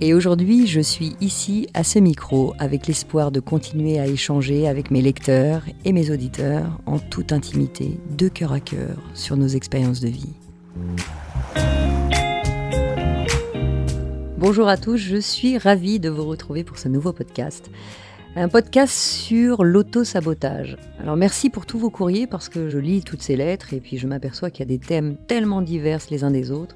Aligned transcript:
Et 0.00 0.12
aujourd'hui, 0.12 0.66
je 0.66 0.80
suis 0.80 1.14
ici 1.20 1.68
à 1.72 1.84
ce 1.84 2.00
micro 2.00 2.52
avec 2.58 2.88
l'espoir 2.88 3.30
de 3.30 3.38
continuer 3.38 4.00
à 4.00 4.06
échanger 4.06 4.66
avec 4.66 4.90
mes 4.90 5.00
lecteurs 5.00 5.62
et 5.84 5.92
mes 5.92 6.10
auditeurs 6.10 6.80
en 6.84 6.98
toute 6.98 7.32
intimité, 7.32 7.98
de 8.18 8.28
cœur 8.28 8.52
à 8.52 8.60
cœur, 8.60 8.96
sur 9.14 9.36
nos 9.36 9.46
expériences 9.46 10.00
de 10.00 10.08
vie. 10.08 10.34
Bonjour 14.36 14.66
à 14.66 14.76
tous, 14.76 14.96
je 14.96 15.16
suis 15.16 15.58
ravie 15.58 16.00
de 16.00 16.10
vous 16.10 16.24
retrouver 16.24 16.64
pour 16.64 16.76
ce 16.76 16.88
nouveau 16.88 17.12
podcast. 17.12 17.70
Un 18.36 18.48
podcast 18.48 18.92
sur 18.92 19.62
l'auto-sabotage. 19.62 20.76
Alors 21.00 21.16
merci 21.16 21.50
pour 21.50 21.66
tous 21.66 21.78
vos 21.78 21.90
courriers 21.90 22.26
parce 22.26 22.48
que 22.48 22.68
je 22.68 22.78
lis 22.78 23.02
toutes 23.04 23.22
ces 23.22 23.36
lettres 23.36 23.72
et 23.72 23.78
puis 23.78 23.96
je 23.96 24.08
m'aperçois 24.08 24.50
qu'il 24.50 24.68
y 24.68 24.74
a 24.74 24.76
des 24.76 24.84
thèmes 24.84 25.16
tellement 25.28 25.62
divers 25.62 26.00
les 26.10 26.24
uns 26.24 26.32
des 26.32 26.50
autres 26.50 26.74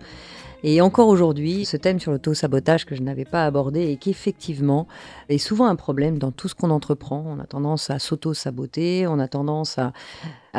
et 0.65 0.81
encore 0.81 1.07
aujourd'hui, 1.07 1.65
ce 1.65 1.77
thème 1.77 2.01
sur 2.01 2.11
l'auto-sabotage 2.11 2.85
que 2.85 2.97
je 2.97 3.03
n'avais 3.03 3.25
pas 3.25 3.47
abordé 3.47 3.83
et 3.91 3.97
qui 3.97 4.11
effectivement 4.11 4.89
est 5.29 5.39
souvent 5.39 5.67
un 5.67 5.77
problème 5.77 6.19
dans 6.19 6.33
tout 6.33 6.49
ce 6.49 6.57
qu'on 6.57 6.71
entreprend. 6.71 7.25
On 7.27 7.39
a 7.39 7.47
tendance 7.47 7.91
à 7.91 8.01
s'auto-saboter, 8.01 9.07
on 9.07 9.21
a 9.21 9.29
tendance 9.29 9.79
à, 9.79 9.93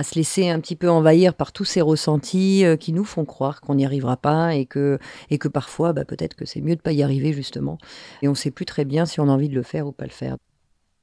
se 0.02 0.16
laisser 0.16 0.50
un 0.50 0.62
petit 0.62 0.78
peu 0.78 0.90
envahir 0.90 1.34
par 1.34 1.52
tous 1.52 1.66
ces 1.66 1.82
ressentis 1.82 2.64
euh, 2.64 2.78
qui 2.78 2.94
nous 2.94 3.04
font 3.04 3.26
croire 3.26 3.60
qu'on 3.60 3.76
n'y 3.76 3.86
arrivera 3.86 4.16
pas 4.16 4.56
et 4.56 4.66
que, 4.66 4.98
et 5.30 5.38
que 5.38 5.50
parfois, 5.50 5.92
bah, 5.92 6.06
peut-être 6.06 6.36
que 6.36 6.46
c'est 6.46 6.62
mieux 6.62 6.76
de 6.76 6.80
ne 6.80 6.84
pas 6.84 6.94
y 6.94 7.04
arriver 7.04 7.34
justement. 7.34 7.78
Et 8.22 8.30
on 8.30 8.32
ne 8.32 8.38
sait 8.38 8.52
plus 8.52 8.66
très 8.66 8.86
bien 8.86 9.06
si 9.06 9.20
on 9.20 9.28
a 9.28 9.32
envie 9.32 9.50
de 9.50 9.56
le 9.56 9.64
faire 9.64 9.86
ou 9.88 9.92
pas 9.92 10.06
le 10.06 10.12
faire. 10.12 10.38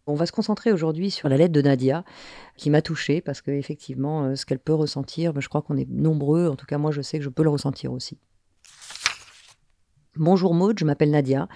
On 0.07 0.15
va 0.15 0.25
se 0.25 0.33
concentrer 0.33 0.73
aujourd'hui 0.73 1.11
sur 1.11 1.29
la 1.29 1.37
lettre 1.37 1.53
de 1.53 1.61
Nadia, 1.61 2.05
qui 2.57 2.71
m'a 2.71 2.81
touchée 2.81 3.21
parce 3.21 3.43
qu'effectivement, 3.43 4.25
euh, 4.25 4.35
ce 4.37 4.47
qu'elle 4.47 4.61
peut 4.61 4.73
ressentir, 4.73 5.35
bah, 5.35 5.41
je 5.43 5.49
crois 5.51 5.61
qu'on 5.61 5.77
est 5.77 5.91
nombreux, 5.91 6.49
en 6.49 6.57
tout 6.57 6.65
cas 6.67 6.79
moi 6.79 6.93
je 6.93 7.03
sais 7.03 7.19
que 7.19 7.25
je 7.25 7.29
peux 7.29 7.43
le 7.43 7.51
ressentir 7.51 7.93
aussi. 7.93 8.17
Bonjour 10.19 10.55
Maud, 10.55 10.79
je 10.79 10.87
m'appelle 10.87 11.11
Nadia. 11.11 11.47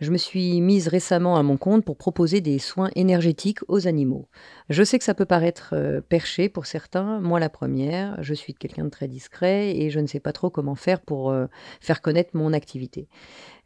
Je 0.00 0.10
me 0.10 0.16
suis 0.16 0.62
mise 0.62 0.88
récemment 0.88 1.36
à 1.36 1.42
mon 1.42 1.58
compte 1.58 1.84
pour 1.84 1.98
proposer 1.98 2.40
des 2.40 2.58
soins 2.58 2.88
énergétiques 2.96 3.58
aux 3.68 3.86
animaux. 3.86 4.28
Je 4.70 4.82
sais 4.82 4.98
que 4.98 5.04
ça 5.04 5.12
peut 5.12 5.26
paraître 5.26 5.74
euh, 5.74 6.00
perché 6.00 6.48
pour 6.48 6.64
certains, 6.64 7.20
moi 7.20 7.38
la 7.38 7.50
première, 7.50 8.16
je 8.22 8.32
suis 8.32 8.54
quelqu'un 8.54 8.84
de 8.84 8.88
très 8.88 9.08
discret 9.08 9.76
et 9.76 9.90
je 9.90 10.00
ne 10.00 10.06
sais 10.06 10.20
pas 10.20 10.32
trop 10.32 10.48
comment 10.48 10.74
faire 10.74 11.00
pour 11.00 11.30
euh, 11.30 11.46
faire 11.82 12.00
connaître 12.00 12.30
mon 12.32 12.54
activité. 12.54 13.08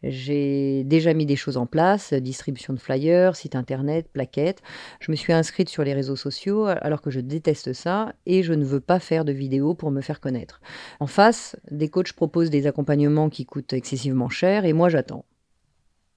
J'ai 0.03 0.85
déjà 0.85 1.15
mis 1.15 1.27
des 1.27 1.37
choses 1.37 1.57
en 1.57 1.67
place, 1.67 2.13
distribution 2.13 2.73
de 2.75 2.79
flyers, 2.79 3.35
site 3.35 3.57
internet, 3.57 4.09
plaquettes. 4.13 4.63
Je 5.01 5.11
me 5.11 5.17
suis 5.17 5.33
inscrite 5.33 5.69
sur 5.69 5.85
les 5.85 5.95
réseaux 5.95 6.17
sociaux 6.17 6.67
alors 6.67 7.01
que 7.01 7.11
je 7.11 7.21
déteste 7.21 7.73
ça 7.73 8.15
et 8.27 8.43
je 8.43 8.53
ne 8.53 8.65
veux 8.65 8.81
pas 8.81 9.01
faire 9.01 9.25
de 9.25 9.33
vidéos 9.33 9.75
pour 9.75 9.91
me 9.91 10.03
faire 10.03 10.21
connaître. 10.21 10.61
En 11.01 11.07
face, 11.07 11.57
des 11.71 11.89
coachs 11.89 12.13
proposent 12.13 12.51
des 12.51 12.67
accompagnements 12.67 13.31
qui 13.31 13.47
coûtent 13.47 13.73
excessivement 13.73 14.29
cher 14.29 14.65
et 14.65 14.73
moi 14.73 14.89
j'attends. 14.89 15.25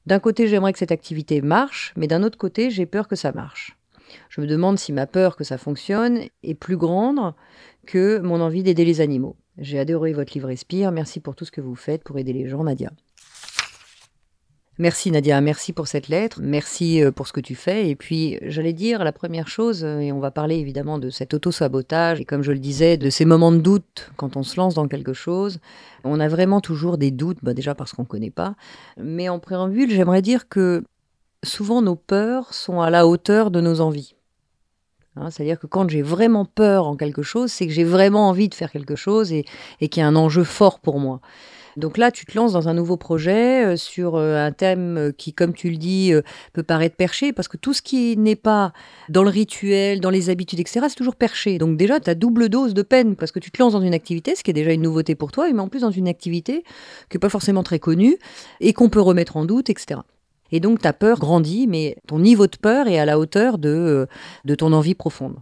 D'un 0.06 0.20
côté, 0.20 0.48
j'aimerais 0.48 0.74
que 0.74 0.80
cette 0.80 0.92
activité 0.92 1.42
marche, 1.42 1.94
mais 1.96 2.08
d'un 2.08 2.24
autre 2.24 2.38
côté, 2.38 2.72
j'ai 2.72 2.86
peur 2.86 3.08
que 3.08 3.16
ça 3.16 3.32
marche. 3.32 3.78
Je 4.30 4.42
me 4.42 4.48
demande 4.48 4.80
si 4.80 4.92
ma 4.92 5.06
peur 5.06 5.36
que 5.36 5.44
ça 5.44 5.58
fonctionne 5.58 6.22
est 6.42 6.56
plus 6.56 6.78
grande 6.78 7.34
que 7.86 8.20
mon 8.20 8.42
envie 8.42 8.64
d'aider 8.64 8.86
les 8.86 9.02
animaux. 9.02 9.36
J'ai 9.58 9.78
adoré 9.78 10.14
votre 10.14 10.34
livre 10.34 10.48
Respire. 10.48 10.92
Merci 10.92 11.20
pour 11.20 11.36
tout 11.36 11.46
ce 11.46 11.52
que 11.52 11.62
vous 11.62 11.76
faites 11.76 12.04
pour 12.04 12.18
aider 12.18 12.34
les 12.34 12.48
gens, 12.48 12.64
Nadia. 12.64 12.92
Merci 14.82 15.12
Nadia, 15.12 15.42
merci 15.42 15.74
pour 15.74 15.90
cette 15.90 16.08
lettre, 16.08 16.40
merci 16.42 17.04
euh, 17.04 17.12
pour 17.12 17.28
ce 17.28 17.34
que 17.34 17.42
tu 17.42 17.54
fais. 17.54 17.90
Et 17.90 17.98
puis, 17.98 18.40
j'allais 18.44 18.72
dire 18.72 19.04
la 19.04 19.12
première 19.12 19.50
chose, 19.50 19.84
euh, 19.84 20.00
et 20.00 20.14
on 20.14 20.22
va 20.22 20.32
parler 20.32 20.56
évidemment 20.56 21.00
de 21.00 21.10
cet 21.10 21.34
auto-sabotage, 21.34 22.22
et 22.22 22.24
comme 22.24 22.44
je 22.44 22.54
le 22.54 22.60
disais, 22.60 22.96
de 22.96 23.10
ces 23.10 23.26
moments 23.26 23.52
de 23.52 23.58
doute 23.58 24.10
quand 24.16 24.38
on 24.38 24.44
se 24.44 24.56
lance 24.56 24.76
dans 24.76 24.88
quelque 24.88 25.12
chose. 25.12 25.60
On 26.06 26.22
a 26.22 26.30
vraiment 26.30 26.62
toujours 26.62 26.98
des 26.98 27.12
doutes, 27.12 27.40
bah, 27.42 27.54
déjà 27.54 27.76
parce 27.76 27.92
qu'on 27.92 28.04
ne 28.04 28.08
connaît 28.08 28.30
pas. 28.30 28.56
Mais 28.96 29.28
en 29.28 29.40
préambule, 29.40 29.92
j'aimerais 29.92 30.22
dire 30.22 30.48
que 30.48 30.86
souvent 31.44 31.82
nos 31.82 31.98
peurs 31.98 32.54
sont 32.54 32.80
à 32.80 32.90
la 32.90 33.06
hauteur 33.06 33.52
de 33.52 33.60
nos 33.60 33.82
envies. 33.82 34.16
Hein, 35.18 35.30
c'est-à-dire 35.30 35.60
que 35.60 35.68
quand 35.68 35.90
j'ai 35.90 36.04
vraiment 36.04 36.46
peur 36.46 36.88
en 36.88 36.96
quelque 36.96 37.22
chose, 37.22 37.52
c'est 37.52 37.68
que 37.68 37.74
j'ai 37.74 37.84
vraiment 37.84 38.30
envie 38.30 38.48
de 38.48 38.56
faire 38.56 38.72
quelque 38.72 38.96
chose 38.96 39.34
et, 39.34 39.44
et 39.82 39.90
qu'il 39.90 40.00
y 40.00 40.04
a 40.06 40.08
un 40.08 40.16
enjeu 40.16 40.46
fort 40.46 40.80
pour 40.80 41.02
moi. 41.02 41.20
Donc 41.80 41.98
là, 41.98 42.12
tu 42.12 42.26
te 42.26 42.38
lances 42.38 42.54
dans 42.54 42.68
un 42.68 42.74
nouveau 42.74 42.98
projet 42.98 43.66
euh, 43.66 43.76
sur 43.78 44.16
euh, 44.16 44.46
un 44.46 44.52
thème 44.52 44.98
euh, 44.98 45.12
qui, 45.12 45.34
comme 45.34 45.54
tu 45.54 45.70
le 45.70 45.78
dis, 45.78 46.12
peut 46.54 46.64
paraître 46.64 46.96
perché, 46.96 47.34
parce 47.34 47.48
que 47.48 47.58
tout 47.58 47.74
ce 47.74 47.82
qui 47.82 48.18
n'est 48.18 48.36
pas 48.36 48.74
dans 49.08 49.24
le 49.24 49.30
rituel, 49.30 50.02
dans 50.02 50.10
les 50.10 50.30
habitudes, 50.30 50.60
etc., 50.60 50.86
c'est 50.90 50.96
toujours 50.96 51.16
perché. 51.16 51.58
Donc 51.58 51.78
déjà, 51.78 52.00
tu 52.00 52.10
as 52.10 52.16
double 52.16 52.50
dose 52.50 52.74
de 52.74 52.82
peine, 52.82 53.16
parce 53.16 53.32
que 53.32 53.40
tu 53.40 53.50
te 53.50 53.62
lances 53.62 53.74
dans 53.74 53.82
une 53.82 53.94
activité, 53.94 54.36
ce 54.36 54.44
qui 54.44 54.52
est 54.52 54.54
déjà 54.54 54.74
une 54.74 54.82
nouveauté 54.82 55.16
pour 55.16 55.32
toi, 55.32 55.52
mais 55.52 55.60
en 55.60 55.70
plus 55.70 55.82
dans 55.82 55.92
une 55.92 56.08
activité 56.08 56.64
qui 57.10 57.18
n'est 57.18 57.20
pas 57.20 57.30
forcément 57.30 57.64
très 57.64 57.80
connue, 57.80 58.18
et 58.60 58.74
qu'on 58.74 58.90
peut 58.90 59.02
remettre 59.02 59.38
en 59.38 59.46
doute, 59.46 59.70
etc. 59.70 60.02
Et 60.52 60.60
donc 60.60 60.82
ta 60.82 60.94
peur 60.94 61.20
grandit, 61.20 61.68
mais 61.68 61.98
ton 62.08 62.20
niveau 62.20 62.48
de 62.48 62.58
peur 62.58 62.88
est 62.88 63.00
à 63.00 63.06
la 63.06 63.20
hauteur 63.20 63.58
de, 63.58 64.08
de 64.46 64.56
ton 64.56 64.74
envie 64.74 64.96
profonde. 64.96 65.36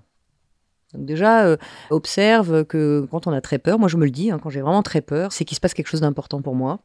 Donc 0.94 1.06
déjà, 1.06 1.46
euh, 1.46 1.58
observe 1.90 2.64
que 2.66 3.08
quand 3.12 3.28
on 3.28 3.34
a 3.34 3.42
très 3.42 3.60
peur, 3.60 3.80
moi 3.80 3.90
je 3.90 3.98
me 3.98 4.06
le 4.06 4.12
dis, 4.12 4.32
hein, 4.32 4.40
quand 4.42 4.50
j'ai 4.50 4.62
vraiment 4.62 4.84
très 4.84 5.02
peur, 5.02 5.32
c'est 5.32 5.46
qu'il 5.46 5.56
se 5.56 5.60
passe 5.60 5.74
quelque 5.74 5.88
chose 5.88 6.02
d'important 6.02 6.42
pour 6.42 6.56
moi. 6.56 6.80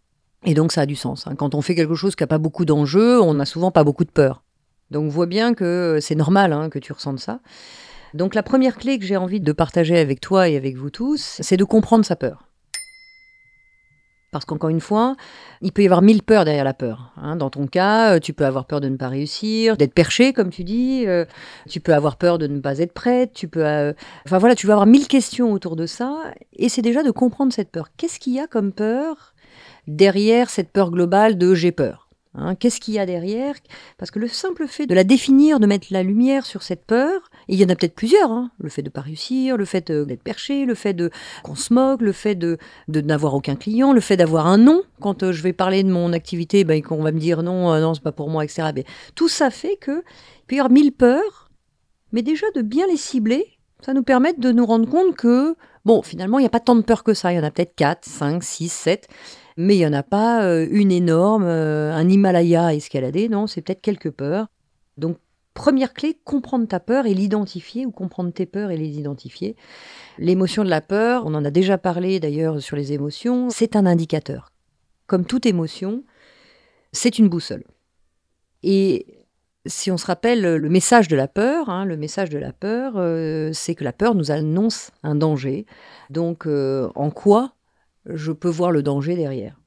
Et 0.45 0.55
donc 0.55 0.73
ça 0.73 0.83
a 0.83 0.87
du 0.87 0.97
sens. 0.97 1.27
Hein. 1.27 1.37
Quand 1.37 1.55
on 1.55 1.63
fait 1.63 1.75
quelque 1.75 1.95
chose 1.95 2.17
qui 2.17 2.23
n'a 2.23 2.27
pas 2.27 2.39
beaucoup 2.39 2.65
d'enjeux, 2.65 3.21
on 3.21 3.35
n'a 3.35 3.45
souvent 3.45 3.71
pas 3.71 3.85
beaucoup 3.85 4.05
de 4.05 4.11
peur. 4.11 4.43
Donc 4.91 5.11
vois 5.11 5.27
bien 5.27 5.55
que 5.55 5.99
c'est 6.01 6.15
normal 6.15 6.53
hein, 6.53 6.69
que 6.69 6.79
tu 6.79 6.93
ressentes 6.93 7.21
ça. 7.21 7.41
Donc 8.15 8.35
la 8.35 8.43
première 8.43 8.77
clé 8.77 8.99
que 8.99 9.07
j'ai 9.07 9.17
envie 9.17 9.41
de 9.41 9.53
partager 9.53 9.99
avec 9.99 10.21
toi 10.21 10.49
et 10.49 10.57
avec 10.57 10.77
vous 10.77 10.91
tous, 10.91 11.39
c'est 11.41 11.57
de 11.57 11.65
comprendre 11.65 12.05
sa 12.05 12.17
peur. 12.17 12.49
Parce 14.33 14.47
qu'encore 14.47 14.71
une 14.71 14.81
fois, 14.81 15.15
il 15.61 15.73
peut 15.73 15.83
y 15.83 15.85
avoir 15.85 16.01
mille 16.01 16.23
peurs 16.23 16.47
derrière 16.47 16.65
la 16.65 16.73
peur. 16.73 17.13
Hein. 17.19 17.37
Dans 17.37 17.51
ton 17.51 17.67
cas, 17.67 18.15
euh, 18.15 18.19
tu 18.19 18.33
peux 18.33 18.47
avoir 18.47 18.65
peur 18.65 18.81
de 18.81 18.89
ne 18.89 18.97
pas 18.97 19.09
réussir, 19.09 19.77
d'être 19.77 19.93
perché, 19.93 20.33
comme 20.33 20.49
tu 20.49 20.65
dis. 20.65 21.05
Euh, 21.07 21.27
tu 21.69 21.81
peux 21.81 21.93
avoir 21.93 22.17
peur 22.17 22.39
de 22.39 22.47
ne 22.47 22.59
pas 22.59 22.79
être 22.79 22.95
prête. 22.95 23.35
Tu 23.35 23.47
peux, 23.47 23.65
euh, 23.65 23.93
enfin 24.27 24.39
voilà, 24.39 24.55
tu 24.55 24.67
vas 24.67 24.73
avoir 24.73 24.87
mille 24.87 25.07
questions 25.07 25.53
autour 25.53 25.77
de 25.77 25.85
ça. 25.85 26.19
Et 26.57 26.71
c'est 26.71 26.83
déjà 26.83 27.03
de 27.03 27.11
comprendre 27.11 27.53
cette 27.53 27.71
peur. 27.71 27.89
Qu'est-ce 27.99 28.19
qu'il 28.19 28.33
y 28.33 28.41
a 28.41 28.47
comme 28.47 28.73
peur 28.73 29.35
derrière 29.87 30.49
cette 30.49 30.71
peur 30.71 30.91
globale 30.91 31.37
de 31.37 31.55
j'ai 31.55 31.73
peur 31.73 32.03
Hein, 32.35 32.55
qu'est-ce 32.55 32.81
qu'il 32.81 32.95
y 32.95 32.99
a 32.99 33.05
derrière? 33.05 33.55
Parce 33.99 34.11
que 34.11 34.19
le 34.19 34.29
simple 34.29 34.67
fait 34.67 34.87
de 34.87 34.95
la 34.95 35.05
définir, 35.05 35.61
de 35.61 35.67
mettre 35.67 35.89
la 35.91 36.03
lumière 36.03 36.47
sur 36.47 36.63
cette 36.63 36.87
peur, 36.87 37.31
il 37.49 37.61
y 37.61 37.65
en 37.65 37.69
a 37.69 37.77
peut-être 37.77 37.95
plusieurs, 37.95 38.31
hein, 38.31 38.51
le 38.59 38.69
fait 38.69 38.83
de 38.83 38.89
ne 38.89 38.93
pas 38.93 39.01
réussir, 39.01 39.57
le 39.57 39.65
fait 39.65 39.91
d'être 39.91 40.23
perché, 40.23 40.65
le 40.65 40.75
fait 40.75 40.95
de 40.95 41.11
qu'on 41.43 41.55
se 41.55 41.73
moque, 41.73 42.01
le 42.01 42.13
fait 42.13 42.35
de, 42.35 42.59
n'avoir 42.89 43.35
aucun 43.35 43.57
client, 43.57 43.93
le 43.93 44.01
fait 44.01 44.17
d'avoir 44.17 44.47
un 44.47 44.59
nom 44.59 44.83
quand 45.01 45.23
euh, 45.23 45.33
je 45.33 45.43
vais 45.43 45.53
parler 45.53 45.83
de 45.83 45.91
mon 45.91 46.13
activité, 46.13 46.65
ben, 46.65 46.83
qu'on 46.83 47.03
va 47.03 47.13
me 47.13 47.19
dire 47.19 47.43
non, 47.43 47.73
euh, 47.73 47.81
non, 47.81 47.95
c'est 47.95 48.03
pas 48.03 48.13
pour 48.13 48.31
moi, 48.31 48.45
etc. 48.45 48.71
Mais 48.75 48.85
tout 49.15 49.29
ça 49.29 49.51
fait 49.51 49.77
que 49.77 50.03
il 50.03 50.47
peut 50.47 50.57
y 50.57 50.59
avoir 50.61 50.73
mille 50.73 50.93
peurs, 50.93 51.51
mais 52.13 52.23
déjà 52.23 52.47
de 52.55 52.63
bien 52.63 52.87
les 52.87 52.97
cibler, 52.97 53.47
ça 53.81 53.95
nous 53.95 54.03
permet 54.03 54.33
de 54.33 54.53
nous 54.53 54.67
rendre 54.67 54.89
compte 54.89 55.17
que 55.17 55.57
bon, 55.85 56.03
finalement, 56.03 56.39
il 56.39 56.43
n'y 56.43 56.47
a 56.47 56.51
pas 56.51 56.61
tant 56.61 56.77
de 56.77 56.83
peurs 56.83 57.05
que 57.05 57.15
ça. 57.15 57.33
Il 57.33 57.37
y 57.37 57.39
en 57.41 57.45
a 57.45 57.51
peut-être 57.51 57.75
4, 57.75 58.05
5, 58.05 58.43
6, 58.43 58.69
7 58.73 59.09
mais 59.57 59.77
il 59.77 59.79
n'y 59.79 59.87
en 59.87 59.93
a 59.93 60.03
pas 60.03 60.45
euh, 60.45 60.67
une 60.71 60.93
énorme, 60.93 61.45
euh, 61.45 61.93
un 61.93 62.09
Himalaya 62.09 62.67
à 62.67 62.75
escalader, 62.75 63.29
non, 63.29 63.47
c'est 63.47 63.63
peut-être 63.63 63.81
quelques 63.81 64.11
peurs. 64.11 64.47
Donc, 64.97 65.19
première 65.55 65.95
clé, 65.95 66.19
comprendre 66.25 66.67
ta 66.67 66.81
peur 66.81 67.07
et 67.07 67.15
l'identifier, 67.15 67.87
ou 67.87 67.91
comprendre 67.91 68.33
tes 68.33 68.47
peurs 68.47 68.71
et 68.71 68.77
les 68.77 68.99
identifier. 68.99 69.57
L'émotion 70.19 70.65
de 70.65 70.71
la 70.71 70.81
peur, 70.81 71.25
on 71.27 71.35
en 71.35 71.45
a 71.45 71.51
déjà 71.51 71.79
parlé 71.79 72.21
d'ailleurs 72.21 72.61
sur 72.61 72.77
les 72.77 72.93
émotions, 72.93 73.51
c'est 73.51 73.77
un 73.77 73.87
indicateur. 73.87 74.53
Comme 75.07 75.25
toute 75.25 75.47
émotion, 75.47 76.05
c'est 76.93 77.19
une 77.19 77.29
boussole. 77.29 77.65
Et 78.63 79.27
si 79.67 79.91
on 79.91 79.97
se 79.97 80.07
rappelle 80.07 80.43
le 80.43 80.69
message 80.69 81.09
de 81.09 81.17
la 81.17 81.29
peur, 81.29 81.69
hein, 81.69 81.85
le 81.85 81.97
message 81.97 82.31
de 82.31 82.39
la 82.39 82.53
peur, 82.53 82.95
euh, 82.97 83.51
c'est 83.53 83.75
que 83.75 83.85
la 83.85 83.93
peur 83.93 84.15
nous 84.15 84.31
annonce 84.31 84.91
un 85.03 85.15
danger. 85.15 85.67
Donc, 86.11 86.47
en 86.47 87.11
quoi 87.11 87.55
je 88.07 88.33
peux 88.33 88.49
voir 88.49 88.73
le 88.73 88.83
danger 88.83 89.17
derrière? 89.17 89.62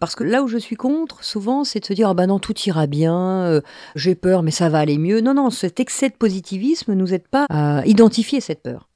Parce 0.00 0.16
que 0.16 0.24
là 0.24 0.42
où 0.42 0.48
je 0.48 0.58
suis 0.58 0.76
contre, 0.76 1.24
souvent, 1.24 1.64
c'est 1.64 1.80
de 1.80 1.84
se 1.86 1.92
dire 1.92 2.08
ah 2.08 2.14
bah 2.14 2.26
non, 2.26 2.38
tout 2.38 2.58
ira 2.66 2.86
bien, 2.86 3.44
euh, 3.44 3.60
j'ai 3.94 4.14
peur, 4.14 4.42
mais 4.42 4.50
ça 4.50 4.68
va 4.68 4.80
aller 4.80 4.98
mieux. 4.98 5.20
Non, 5.20 5.34
non, 5.34 5.50
cet 5.50 5.80
excès 5.80 6.08
de 6.08 6.14
positivisme 6.14 6.94
nous 6.94 7.14
aide 7.14 7.28
pas 7.28 7.46
à 7.48 7.86
identifier 7.86 8.40
cette 8.40 8.62
peur. 8.62 8.88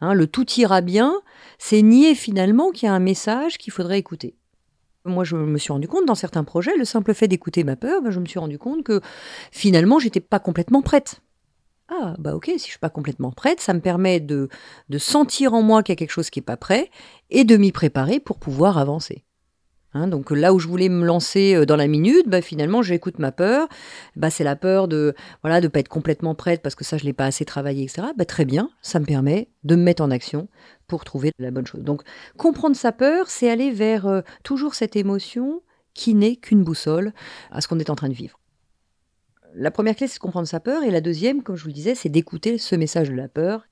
Hein, 0.00 0.14
le 0.14 0.26
tout 0.26 0.46
ira 0.58 0.80
bien, 0.80 1.14
c'est 1.58 1.82
nier 1.82 2.14
finalement 2.14 2.70
qu'il 2.70 2.86
y 2.86 2.90
a 2.90 2.94
un 2.94 3.00
message 3.00 3.58
qu'il 3.58 3.72
faudrait 3.72 3.98
écouter. 3.98 4.34
Moi, 5.04 5.24
je 5.24 5.36
me 5.36 5.58
suis 5.58 5.72
rendu 5.72 5.88
compte 5.88 6.04
dans 6.04 6.14
certains 6.14 6.44
projets, 6.44 6.76
le 6.76 6.84
simple 6.84 7.14
fait 7.14 7.28
d'écouter 7.28 7.62
ma 7.62 7.76
peur, 7.76 8.02
ben, 8.02 8.10
je 8.10 8.18
me 8.18 8.26
suis 8.26 8.38
rendu 8.38 8.58
compte 8.58 8.82
que 8.82 9.00
finalement, 9.52 9.98
j'étais 9.98 10.20
pas 10.20 10.40
complètement 10.40 10.82
prête. 10.82 11.20
Ah, 11.88 12.16
bah 12.18 12.34
ok, 12.34 12.46
si 12.46 12.58
je 12.58 12.70
suis 12.70 12.78
pas 12.78 12.90
complètement 12.90 13.30
prête, 13.30 13.60
ça 13.60 13.72
me 13.72 13.80
permet 13.80 14.18
de, 14.18 14.48
de 14.88 14.98
sentir 14.98 15.54
en 15.54 15.62
moi 15.62 15.84
qu'il 15.84 15.92
y 15.92 15.96
a 15.96 15.96
quelque 15.96 16.10
chose 16.10 16.30
qui 16.30 16.40
est 16.40 16.42
pas 16.42 16.56
prêt 16.56 16.90
et 17.30 17.44
de 17.44 17.56
m'y 17.56 17.70
préparer 17.70 18.18
pour 18.18 18.38
pouvoir 18.38 18.78
avancer. 18.78 19.25
Hein, 19.96 20.08
donc 20.08 20.30
là 20.30 20.52
où 20.52 20.58
je 20.58 20.68
voulais 20.68 20.88
me 20.88 21.04
lancer 21.04 21.54
euh, 21.54 21.64
dans 21.64 21.76
la 21.76 21.86
minute, 21.86 22.28
bah, 22.28 22.42
finalement 22.42 22.82
j'écoute 22.82 23.18
ma 23.18 23.32
peur. 23.32 23.68
Bah, 24.14 24.30
c'est 24.30 24.44
la 24.44 24.56
peur 24.56 24.88
de 24.88 25.14
voilà 25.42 25.66
pas 25.70 25.80
être 25.80 25.88
complètement 25.88 26.34
prête 26.34 26.62
parce 26.62 26.74
que 26.74 26.84
ça 26.84 26.98
je 26.98 27.04
l'ai 27.04 27.12
pas 27.12 27.24
assez 27.24 27.44
travaillé, 27.44 27.84
etc. 27.84 28.08
Bah, 28.16 28.24
très 28.24 28.44
bien, 28.44 28.70
ça 28.82 29.00
me 29.00 29.06
permet 29.06 29.48
de 29.64 29.74
me 29.74 29.82
mettre 29.82 30.02
en 30.02 30.10
action 30.10 30.48
pour 30.86 31.04
trouver 31.04 31.32
la 31.38 31.50
bonne 31.50 31.66
chose. 31.66 31.82
Donc 31.82 32.02
comprendre 32.36 32.76
sa 32.76 32.92
peur, 32.92 33.28
c'est 33.28 33.50
aller 33.50 33.70
vers 33.70 34.06
euh, 34.06 34.20
toujours 34.42 34.74
cette 34.74 34.96
émotion 34.96 35.62
qui 35.94 36.14
n'est 36.14 36.36
qu'une 36.36 36.62
boussole 36.62 37.12
à 37.50 37.60
ce 37.60 37.68
qu'on 37.68 37.78
est 37.78 37.90
en 37.90 37.96
train 37.96 38.08
de 38.08 38.14
vivre. 38.14 38.38
La 39.54 39.70
première 39.70 39.96
clé, 39.96 40.06
c'est 40.06 40.16
de 40.16 40.20
comprendre 40.20 40.46
sa 40.46 40.60
peur, 40.60 40.82
et 40.82 40.90
la 40.90 41.00
deuxième, 41.00 41.42
comme 41.42 41.56
je 41.56 41.62
vous 41.62 41.68
le 41.68 41.74
disais, 41.74 41.94
c'est 41.94 42.10
d'écouter 42.10 42.58
ce 42.58 42.76
message 42.76 43.08
de 43.08 43.14
la 43.14 43.26
peur 43.26 43.66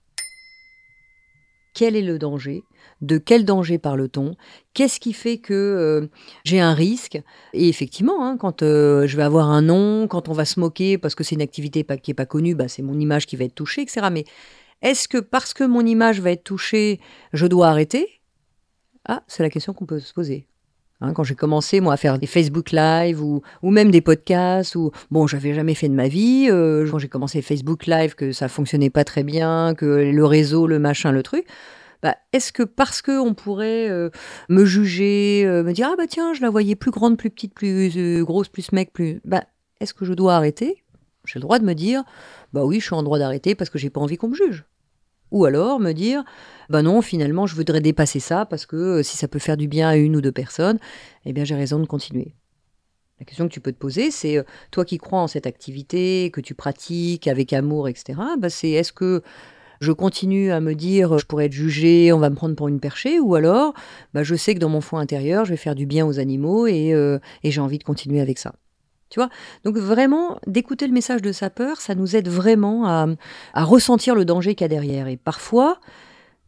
quel 1.74 1.96
est 1.96 2.02
le 2.02 2.18
danger, 2.18 2.64
de 3.00 3.18
quel 3.18 3.44
danger 3.44 3.78
parle-t-on, 3.78 4.36
qu'est-ce 4.72 5.00
qui 5.00 5.12
fait 5.12 5.38
que 5.38 5.52
euh, 5.52 6.06
j'ai 6.44 6.60
un 6.60 6.72
risque. 6.72 7.20
Et 7.52 7.68
effectivement, 7.68 8.24
hein, 8.24 8.36
quand 8.36 8.62
euh, 8.62 9.06
je 9.06 9.16
vais 9.16 9.22
avoir 9.22 9.50
un 9.50 9.62
nom, 9.62 10.06
quand 10.08 10.28
on 10.28 10.32
va 10.32 10.44
se 10.44 10.58
moquer 10.60 10.96
parce 10.96 11.14
que 11.14 11.24
c'est 11.24 11.34
une 11.34 11.42
activité 11.42 11.84
qui 12.02 12.10
n'est 12.10 12.14
pas 12.14 12.26
connue, 12.26 12.54
bah, 12.54 12.68
c'est 12.68 12.82
mon 12.82 12.98
image 12.98 13.26
qui 13.26 13.36
va 13.36 13.44
être 13.44 13.54
touchée, 13.54 13.82
etc. 13.82 14.06
Mais 14.10 14.24
est-ce 14.80 15.08
que 15.08 15.18
parce 15.18 15.52
que 15.52 15.64
mon 15.64 15.84
image 15.84 16.20
va 16.20 16.30
être 16.30 16.44
touchée, 16.44 17.00
je 17.32 17.46
dois 17.46 17.68
arrêter? 17.68 18.20
Ah, 19.06 19.22
c'est 19.26 19.42
la 19.42 19.50
question 19.50 19.74
qu'on 19.74 19.86
peut 19.86 20.00
se 20.00 20.14
poser. 20.14 20.46
Hein, 21.00 21.12
quand 21.12 21.25
j'ai 21.25 21.35
commencé, 21.35 21.81
à 21.81 21.96
faire 21.96 22.19
des 22.19 22.26
Facebook 22.26 22.70
Live 22.70 23.23
ou, 23.23 23.43
ou 23.62 23.70
même 23.70 23.91
des 23.91 24.00
podcasts, 24.00 24.76
ou 24.76 24.91
bon, 25.11 25.26
j'avais 25.26 25.52
jamais 25.52 25.75
fait 25.75 25.88
de 25.88 25.94
ma 25.94 26.08
vie. 26.08 26.46
Euh, 26.50 26.88
quand 26.91 26.99
j'ai 26.99 27.08
commencé 27.08 27.43
Facebook 27.43 27.87
Live, 27.87 28.14
que 28.14 28.32
ça 28.32 28.49
fonctionnait 28.49 28.91
pas 28.91 29.05
très 29.05 29.25
bien, 29.25 29.75
que 29.75 29.85
le 29.85 30.25
réseau, 30.25 30.67
le 30.67 30.79
machin, 30.79 31.12
le 31.12 31.23
truc. 31.23 31.46
Bah, 32.02 32.17
est-ce 32.32 32.52
que 32.52 32.62
parce 32.62 33.02
que 33.02 33.19
on 33.19 33.35
pourrait 33.35 33.88
euh, 33.88 34.11
me 34.49 34.64
juger, 34.64 35.44
euh, 35.46 35.62
me 35.62 35.73
dire 35.73 35.88
ah 35.91 35.96
bah 35.96 36.06
tiens, 36.06 36.35
je 36.35 36.43
la 36.43 36.50
voyais 36.50 36.76
plus 36.76 36.91
grande, 36.91 37.17
plus 37.17 37.31
petite, 37.31 37.55
plus 37.55 38.23
grosse, 38.25 38.49
plus 38.49 38.73
mec, 38.73 38.93
plus, 38.93 39.20
bah 39.25 39.44
est-ce 39.81 39.94
que 39.94 40.05
je 40.05 40.12
dois 40.12 40.35
arrêter? 40.37 40.85
J'ai 41.25 41.38
le 41.38 41.43
droit 41.43 41.58
de 41.58 41.64
me 41.64 41.73
dire 41.73 42.05
bah 42.52 42.64
oui, 42.64 42.79
je 42.79 42.85
suis 42.85 42.94
en 42.94 43.02
droit 43.02 43.19
d'arrêter 43.19 43.55
parce 43.55 43.70
que 43.70 43.79
j'ai 43.79 43.91
pas 43.91 44.00
envie 44.00 44.19
qu'on 44.19 44.29
me 44.29 44.35
juge. 44.35 44.64
Ou 45.30 45.44
alors 45.44 45.80
me 45.80 45.92
dire, 45.92 46.24
ben 46.70 46.82
non, 46.82 47.02
finalement, 47.02 47.46
je 47.46 47.54
voudrais 47.54 47.80
dépasser 47.80 48.20
ça 48.20 48.46
parce 48.46 48.66
que 48.66 48.76
euh, 48.76 49.02
si 49.02 49.16
ça 49.16 49.28
peut 49.28 49.38
faire 49.38 49.56
du 49.56 49.68
bien 49.68 49.88
à 49.88 49.96
une 49.96 50.16
ou 50.16 50.20
deux 50.20 50.32
personnes, 50.32 50.78
eh 51.24 51.32
bien, 51.32 51.44
j'ai 51.44 51.54
raison 51.54 51.80
de 51.80 51.86
continuer. 51.86 52.34
La 53.20 53.26
question 53.26 53.46
que 53.48 53.52
tu 53.52 53.60
peux 53.60 53.72
te 53.72 53.78
poser, 53.78 54.10
c'est 54.10 54.38
euh, 54.38 54.42
toi 54.70 54.84
qui 54.84 54.98
crois 54.98 55.20
en 55.20 55.26
cette 55.26 55.46
activité, 55.46 56.30
que 56.32 56.40
tu 56.40 56.54
pratiques 56.54 57.28
avec 57.28 57.52
amour, 57.52 57.88
etc. 57.88 58.20
Bah, 58.38 58.50
c'est 58.50 58.70
est-ce 58.70 58.92
que 58.92 59.22
je 59.80 59.92
continue 59.92 60.50
à 60.50 60.60
me 60.60 60.74
dire 60.74 61.18
je 61.18 61.26
pourrais 61.26 61.46
être 61.46 61.52
jugé, 61.52 62.12
on 62.12 62.18
va 62.18 62.30
me 62.30 62.34
prendre 62.34 62.56
pour 62.56 62.68
une 62.68 62.80
perchée, 62.80 63.20
ou 63.20 63.34
alors 63.34 63.74
bah, 64.14 64.22
je 64.22 64.34
sais 64.34 64.54
que 64.54 64.58
dans 64.58 64.68
mon 64.68 64.80
fond 64.80 64.98
intérieur, 64.98 65.44
je 65.44 65.50
vais 65.50 65.56
faire 65.56 65.74
du 65.74 65.86
bien 65.86 66.06
aux 66.06 66.18
animaux 66.18 66.66
et, 66.66 66.92
euh, 66.92 67.18
et 67.42 67.50
j'ai 67.50 67.60
envie 67.60 67.78
de 67.78 67.84
continuer 67.84 68.20
avec 68.20 68.38
ça. 68.38 68.54
Donc 69.64 69.76
vraiment, 69.76 70.38
d'écouter 70.46 70.86
le 70.86 70.92
message 70.92 71.22
de 71.22 71.32
sa 71.32 71.50
peur, 71.50 71.80
ça 71.80 71.94
nous 71.94 72.16
aide 72.16 72.28
vraiment 72.28 72.86
à, 72.86 73.06
ressentir 73.64 74.14
le 74.14 74.24
danger 74.24 74.54
qu'il 74.54 74.64
y 74.64 74.66
a 74.66 74.68
derrière. 74.68 75.06
Et 75.08 75.16
parfois, 75.16 75.78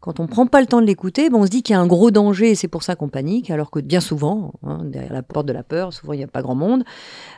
quand 0.00 0.20
on 0.20 0.24
ne 0.24 0.28
prend 0.28 0.46
pas 0.46 0.60
le 0.60 0.66
temps 0.66 0.80
de 0.80 0.86
l'écouter, 0.86 1.28
on 1.32 1.44
se 1.44 1.50
dit 1.50 1.62
qu'il 1.62 1.74
y 1.74 1.76
a 1.76 1.80
un 1.80 1.86
gros 1.86 2.10
danger 2.10 2.50
et 2.50 2.54
c'est 2.54 2.68
pour 2.68 2.82
ça 2.82 2.96
qu'on 2.96 3.08
panique, 3.08 3.50
alors 3.50 3.70
que 3.70 3.80
bien 3.80 4.00
souvent, 4.00 4.52
hein, 4.62 4.80
derrière 4.84 5.12
la 5.12 5.22
porte 5.22 5.46
de 5.46 5.52
la 5.52 5.62
peur, 5.62 5.92
souvent 5.92 6.12
il 6.12 6.18
n'y 6.18 6.24
a 6.24 6.28
pas 6.28 6.42
grand 6.42 6.54
monde, 6.54 6.84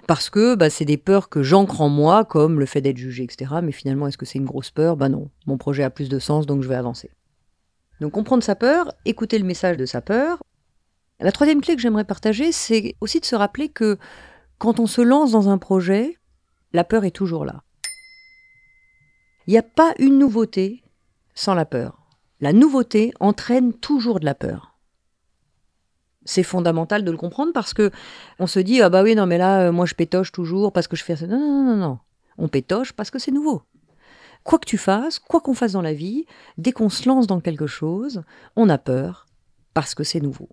parce 0.06 0.28
que 0.28 0.54
bah, 0.54 0.70
c'est 0.70 0.84
des 0.84 0.96
peurs 0.96 1.28
que 1.28 1.42
j'ancre 1.42 1.80
en 1.80 1.88
moi, 1.88 2.24
comme 2.24 2.60
le 2.60 2.66
fait 2.66 2.80
d'être 2.80 2.98
jugé, 2.98 3.24
etc. 3.24 3.56
Mais 3.62 3.72
finalement, 3.72 4.06
est-ce 4.06 4.18
que 4.18 4.26
c'est 4.26 4.38
une 4.38 4.44
grosse 4.44 4.70
peur? 4.70 4.96
Ben 4.96 5.08
non, 5.08 5.30
mon 5.46 5.56
projet 5.56 5.82
a 5.82 5.90
plus 5.90 6.08
de 6.08 6.18
sens, 6.18 6.46
donc 6.46 6.62
je 6.62 6.68
vais 6.68 6.74
avancer. 6.74 7.10
Donc 8.00 8.12
comprendre 8.12 8.42
sa 8.42 8.54
peur, 8.54 8.92
écouter 9.04 9.38
le 9.38 9.44
message 9.44 9.76
de 9.76 9.86
sa 9.86 10.00
peur. 10.00 10.42
La 11.20 11.32
troisième 11.32 11.60
clé 11.60 11.74
que 11.74 11.82
j'aimerais 11.82 12.04
partager, 12.04 12.52
c'est 12.52 12.94
aussi 13.00 13.18
de 13.18 13.24
se 13.24 13.34
rappeler 13.34 13.68
que 13.68 13.98
quand 14.58 14.80
on 14.80 14.86
se 14.86 15.00
lance 15.00 15.30
dans 15.30 15.48
un 15.48 15.58
projet, 15.58 16.18
la 16.72 16.84
peur 16.84 17.04
est 17.04 17.12
toujours 17.12 17.44
là. 17.44 17.62
Il 19.46 19.52
n'y 19.52 19.58
a 19.58 19.62
pas 19.62 19.94
une 19.98 20.18
nouveauté 20.18 20.82
sans 21.34 21.54
la 21.54 21.64
peur. 21.64 22.08
La 22.40 22.52
nouveauté 22.52 23.12
entraîne 23.20 23.72
toujours 23.72 24.20
de 24.20 24.24
la 24.24 24.34
peur. 24.34 24.78
C'est 26.24 26.42
fondamental 26.42 27.04
de 27.04 27.10
le 27.10 27.16
comprendre 27.16 27.52
parce 27.54 27.72
que 27.72 27.90
on 28.38 28.46
se 28.46 28.58
dit 28.58 28.82
ah 28.82 28.90
bah 28.90 29.02
oui 29.02 29.14
non 29.14 29.24
mais 29.24 29.38
là 29.38 29.68
euh, 29.68 29.72
moi 29.72 29.86
je 29.86 29.94
pétoche 29.94 30.30
toujours 30.30 30.72
parce 30.72 30.86
que 30.86 30.96
je 30.96 31.04
fais 31.04 31.16
ça. 31.16 31.26
Non 31.26 31.38
non 31.38 31.62
non 31.64 31.76
non. 31.76 31.98
On 32.36 32.48
pétoche 32.48 32.92
parce 32.92 33.10
que 33.10 33.18
c'est 33.18 33.30
nouveau. 33.30 33.62
Quoi 34.44 34.58
que 34.58 34.66
tu 34.66 34.78
fasses, 34.78 35.18
quoi 35.18 35.40
qu'on 35.40 35.54
fasse 35.54 35.72
dans 35.72 35.82
la 35.82 35.94
vie, 35.94 36.26
dès 36.58 36.72
qu'on 36.72 36.90
se 36.90 37.08
lance 37.08 37.26
dans 37.26 37.40
quelque 37.40 37.66
chose, 37.66 38.22
on 38.56 38.68
a 38.68 38.78
peur 38.78 39.26
parce 39.72 39.94
que 39.94 40.04
c'est 40.04 40.20
nouveau. 40.20 40.48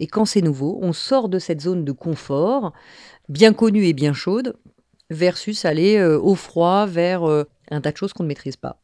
Et 0.00 0.06
quand 0.06 0.24
c'est 0.24 0.42
nouveau, 0.42 0.78
on 0.82 0.92
sort 0.92 1.28
de 1.28 1.38
cette 1.38 1.60
zone 1.60 1.84
de 1.84 1.92
confort, 1.92 2.72
bien 3.28 3.52
connue 3.52 3.86
et 3.86 3.92
bien 3.92 4.12
chaude, 4.12 4.56
versus 5.10 5.64
aller 5.64 5.96
euh, 5.96 6.20
au 6.20 6.34
froid 6.34 6.86
vers 6.86 7.24
euh, 7.24 7.44
un 7.70 7.80
tas 7.80 7.92
de 7.92 7.96
choses 7.96 8.12
qu'on 8.12 8.22
ne 8.22 8.28
maîtrise 8.28 8.56
pas. 8.56 8.80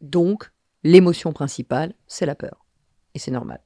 Donc, 0.00 0.52
l'émotion 0.84 1.32
principale, 1.32 1.94
c'est 2.06 2.26
la 2.26 2.34
peur. 2.34 2.64
Et 3.14 3.18
c'est 3.18 3.30
normal. 3.30 3.60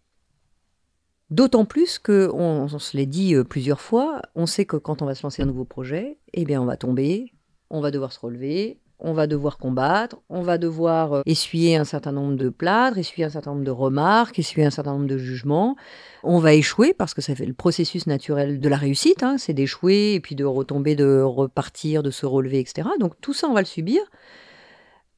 D'autant 1.30 1.64
plus 1.64 1.98
que, 1.98 2.30
on, 2.32 2.68
se 2.68 2.96
l'est 2.96 3.06
dit 3.06 3.34
euh, 3.34 3.44
plusieurs 3.44 3.80
fois, 3.80 4.20
on 4.34 4.46
sait 4.46 4.66
que 4.66 4.76
quand 4.76 5.02
on 5.02 5.06
va 5.06 5.14
se 5.14 5.22
lancer 5.22 5.42
un 5.42 5.46
nouveau 5.46 5.64
projet, 5.64 6.18
eh 6.34 6.44
bien, 6.44 6.60
on 6.60 6.66
va 6.66 6.76
tomber, 6.76 7.32
on 7.70 7.80
va 7.80 7.90
devoir 7.90 8.12
se 8.12 8.20
relever, 8.20 8.81
on 9.02 9.12
va 9.12 9.26
devoir 9.26 9.58
combattre, 9.58 10.16
on 10.28 10.42
va 10.42 10.58
devoir 10.58 11.12
euh, 11.12 11.22
essuyer 11.26 11.76
un 11.76 11.84
certain 11.84 12.12
nombre 12.12 12.36
de 12.36 12.48
plâtres, 12.48 12.98
essuyer 12.98 13.26
un 13.26 13.30
certain 13.30 13.50
nombre 13.50 13.64
de 13.64 13.70
remarques, 13.70 14.38
essuyer 14.38 14.66
un 14.66 14.70
certain 14.70 14.92
nombre 14.92 15.06
de 15.06 15.18
jugements. 15.18 15.76
On 16.22 16.38
va 16.38 16.54
échouer 16.54 16.94
parce 16.94 17.12
que 17.12 17.20
ça 17.20 17.34
fait 17.34 17.46
le 17.46 17.52
processus 17.52 18.06
naturel 18.06 18.60
de 18.60 18.68
la 18.68 18.76
réussite, 18.76 19.22
hein, 19.22 19.36
c'est 19.38 19.52
d'échouer 19.52 20.14
et 20.14 20.20
puis 20.20 20.34
de 20.34 20.44
retomber, 20.44 20.94
de 20.94 21.20
repartir, 21.20 22.02
de 22.02 22.10
se 22.10 22.26
relever, 22.26 22.60
etc. 22.60 22.88
Donc 23.00 23.20
tout 23.20 23.34
ça, 23.34 23.48
on 23.48 23.52
va 23.52 23.60
le 23.60 23.66
subir. 23.66 24.00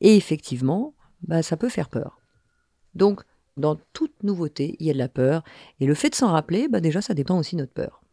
Et 0.00 0.16
effectivement, 0.16 0.94
bah, 1.22 1.42
ça 1.42 1.56
peut 1.56 1.68
faire 1.68 1.88
peur. 1.88 2.18
Donc, 2.94 3.22
dans 3.56 3.76
toute 3.92 4.22
nouveauté, 4.22 4.76
il 4.80 4.86
y 4.86 4.90
a 4.90 4.92
de 4.92 4.98
la 4.98 5.08
peur. 5.08 5.44
Et 5.80 5.86
le 5.86 5.94
fait 5.94 6.10
de 6.10 6.14
s'en 6.14 6.32
rappeler, 6.32 6.68
bah, 6.68 6.80
déjà, 6.80 7.00
ça 7.00 7.14
dépend 7.14 7.38
aussi 7.38 7.56
de 7.56 7.60
notre 7.60 7.72
peur. 7.72 8.03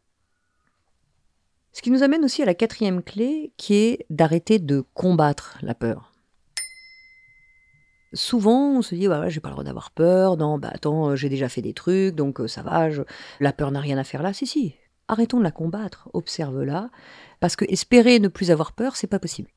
Ce 1.73 1.81
qui 1.81 1.91
nous 1.91 2.03
amène 2.03 2.25
aussi 2.25 2.41
à 2.41 2.45
la 2.45 2.53
quatrième 2.53 3.01
clé, 3.01 3.53
qui 3.57 3.75
est 3.75 4.05
d'arrêter 4.09 4.59
de 4.59 4.83
combattre 4.93 5.57
la 5.61 5.73
peur. 5.73 6.11
Souvent, 8.13 8.71
on 8.77 8.81
se 8.81 8.93
dit, 8.93 9.07
bah, 9.07 9.29
j'ai 9.29 9.39
pas 9.39 9.47
le 9.47 9.53
droit 9.53 9.63
d'avoir 9.63 9.91
peur, 9.91 10.35
non, 10.35 10.57
bah 10.57 10.69
attends, 10.73 11.15
j'ai 11.15 11.29
déjà 11.29 11.47
fait 11.47 11.61
des 11.61 11.73
trucs, 11.73 12.13
donc 12.13 12.41
euh, 12.41 12.47
ça 12.47 12.61
va, 12.61 12.89
la 13.39 13.53
peur 13.53 13.71
n'a 13.71 13.79
rien 13.79 13.97
à 13.97 14.03
faire 14.03 14.21
là. 14.21 14.33
Si, 14.33 14.45
si, 14.45 14.75
arrêtons 15.07 15.37
de 15.37 15.43
la 15.43 15.51
combattre, 15.51 16.09
observe-la, 16.11 16.89
parce 17.39 17.55
que 17.55 17.63
espérer 17.69 18.19
ne 18.19 18.27
plus 18.27 18.51
avoir 18.51 18.73
peur, 18.73 18.97
c'est 18.97 19.07
pas 19.07 19.19
possible. 19.19 19.49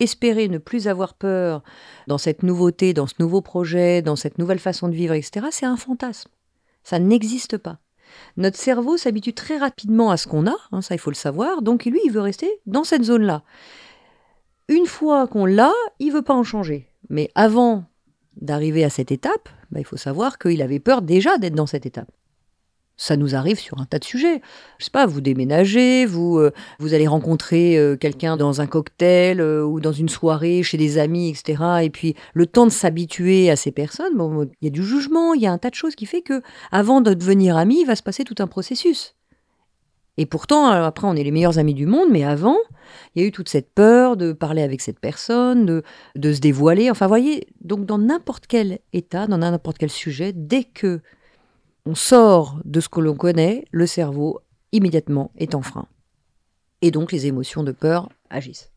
Espérer 0.00 0.48
ne 0.48 0.58
plus 0.58 0.88
avoir 0.88 1.14
peur 1.14 1.62
dans 2.08 2.18
cette 2.18 2.42
nouveauté, 2.42 2.92
dans 2.92 3.06
ce 3.06 3.14
nouveau 3.20 3.40
projet, 3.40 4.02
dans 4.02 4.16
cette 4.16 4.38
nouvelle 4.38 4.58
façon 4.58 4.88
de 4.88 4.94
vivre, 4.94 5.14
etc., 5.14 5.46
c'est 5.52 5.66
un 5.66 5.76
fantasme. 5.76 6.30
Ça 6.82 6.98
n'existe 6.98 7.56
pas. 7.56 7.78
Notre 8.36 8.56
cerveau 8.56 8.96
s'habitue 8.96 9.34
très 9.34 9.58
rapidement 9.58 10.10
à 10.10 10.16
ce 10.16 10.26
qu'on 10.26 10.46
a, 10.46 10.56
hein, 10.72 10.82
ça 10.82 10.94
il 10.94 10.98
faut 10.98 11.10
le 11.10 11.16
savoir, 11.16 11.62
donc 11.62 11.84
lui 11.84 12.00
il 12.04 12.12
veut 12.12 12.20
rester 12.20 12.50
dans 12.66 12.84
cette 12.84 13.04
zone-là. 13.04 13.42
Une 14.68 14.86
fois 14.86 15.26
qu'on 15.26 15.46
l'a, 15.46 15.72
il 15.98 16.12
veut 16.12 16.22
pas 16.22 16.34
en 16.34 16.44
changer. 16.44 16.88
Mais 17.08 17.30
avant 17.34 17.84
d'arriver 18.40 18.84
à 18.84 18.90
cette 18.90 19.10
étape, 19.10 19.48
bah, 19.70 19.80
il 19.80 19.86
faut 19.86 19.96
savoir 19.96 20.38
qu'il 20.38 20.62
avait 20.62 20.78
peur 20.78 21.02
déjà 21.02 21.38
d'être 21.38 21.54
dans 21.54 21.66
cette 21.66 21.86
étape. 21.86 22.10
Ça 23.00 23.16
nous 23.16 23.34
arrive 23.34 23.58
sur 23.58 23.78
un 23.78 23.86
tas 23.86 23.98
de 23.98 24.04
sujets. 24.04 24.42
Je 24.76 24.84
sais 24.84 24.90
pas, 24.90 25.06
vous 25.06 25.22
déménagez, 25.22 26.04
vous, 26.04 26.38
euh, 26.38 26.52
vous 26.78 26.92
allez 26.92 27.06
rencontrer 27.06 27.78
euh, 27.78 27.96
quelqu'un 27.96 28.36
dans 28.36 28.60
un 28.60 28.66
cocktail 28.66 29.40
euh, 29.40 29.64
ou 29.64 29.80
dans 29.80 29.90
une 29.90 30.10
soirée 30.10 30.62
chez 30.62 30.76
des 30.76 30.98
amis, 30.98 31.30
etc. 31.30 31.62
Et 31.82 31.88
puis 31.88 32.14
le 32.34 32.44
temps 32.44 32.66
de 32.66 32.70
s'habituer 32.70 33.50
à 33.50 33.56
ces 33.56 33.70
personnes, 33.72 34.18
bon, 34.18 34.50
il 34.60 34.66
y 34.66 34.68
a 34.68 34.70
du 34.70 34.84
jugement, 34.84 35.32
il 35.32 35.40
y 35.40 35.46
a 35.46 35.50
un 35.50 35.56
tas 35.56 35.70
de 35.70 35.74
choses 35.76 35.94
qui 35.94 36.04
fait 36.04 36.20
que 36.20 36.42
avant 36.72 37.00
de 37.00 37.14
devenir 37.14 37.56
amis, 37.56 37.80
il 37.80 37.86
va 37.86 37.96
se 37.96 38.02
passer 38.02 38.22
tout 38.22 38.34
un 38.38 38.46
processus. 38.46 39.14
Et 40.18 40.26
pourtant, 40.26 40.66
après, 40.66 41.06
on 41.06 41.16
est 41.16 41.24
les 41.24 41.30
meilleurs 41.30 41.58
amis 41.58 41.72
du 41.72 41.86
monde, 41.86 42.08
mais 42.10 42.24
avant, 42.24 42.58
il 43.14 43.22
y 43.22 43.24
a 43.24 43.28
eu 43.28 43.32
toute 43.32 43.48
cette 43.48 43.72
peur 43.72 44.18
de 44.18 44.32
parler 44.32 44.60
avec 44.60 44.82
cette 44.82 45.00
personne, 45.00 45.64
de, 45.64 45.82
de 46.16 46.32
se 46.34 46.40
dévoiler. 46.40 46.90
Enfin, 46.90 47.06
voyez, 47.06 47.46
donc 47.62 47.86
dans 47.86 47.96
n'importe 47.96 48.46
quel 48.46 48.80
état, 48.92 49.26
dans 49.26 49.38
n'importe 49.38 49.78
quel 49.78 49.88
sujet, 49.88 50.34
dès 50.34 50.64
que 50.64 51.00
on 51.90 51.96
sort 51.96 52.60
de 52.64 52.78
ce 52.78 52.88
que 52.88 53.00
l'on 53.00 53.16
connaît, 53.16 53.64
le 53.72 53.84
cerveau 53.84 54.40
immédiatement 54.70 55.32
est 55.36 55.56
en 55.56 55.62
frein. 55.62 55.88
Et 56.82 56.92
donc 56.92 57.10
les 57.10 57.26
émotions 57.26 57.64
de 57.64 57.72
peur 57.72 58.08
agissent. 58.30 58.70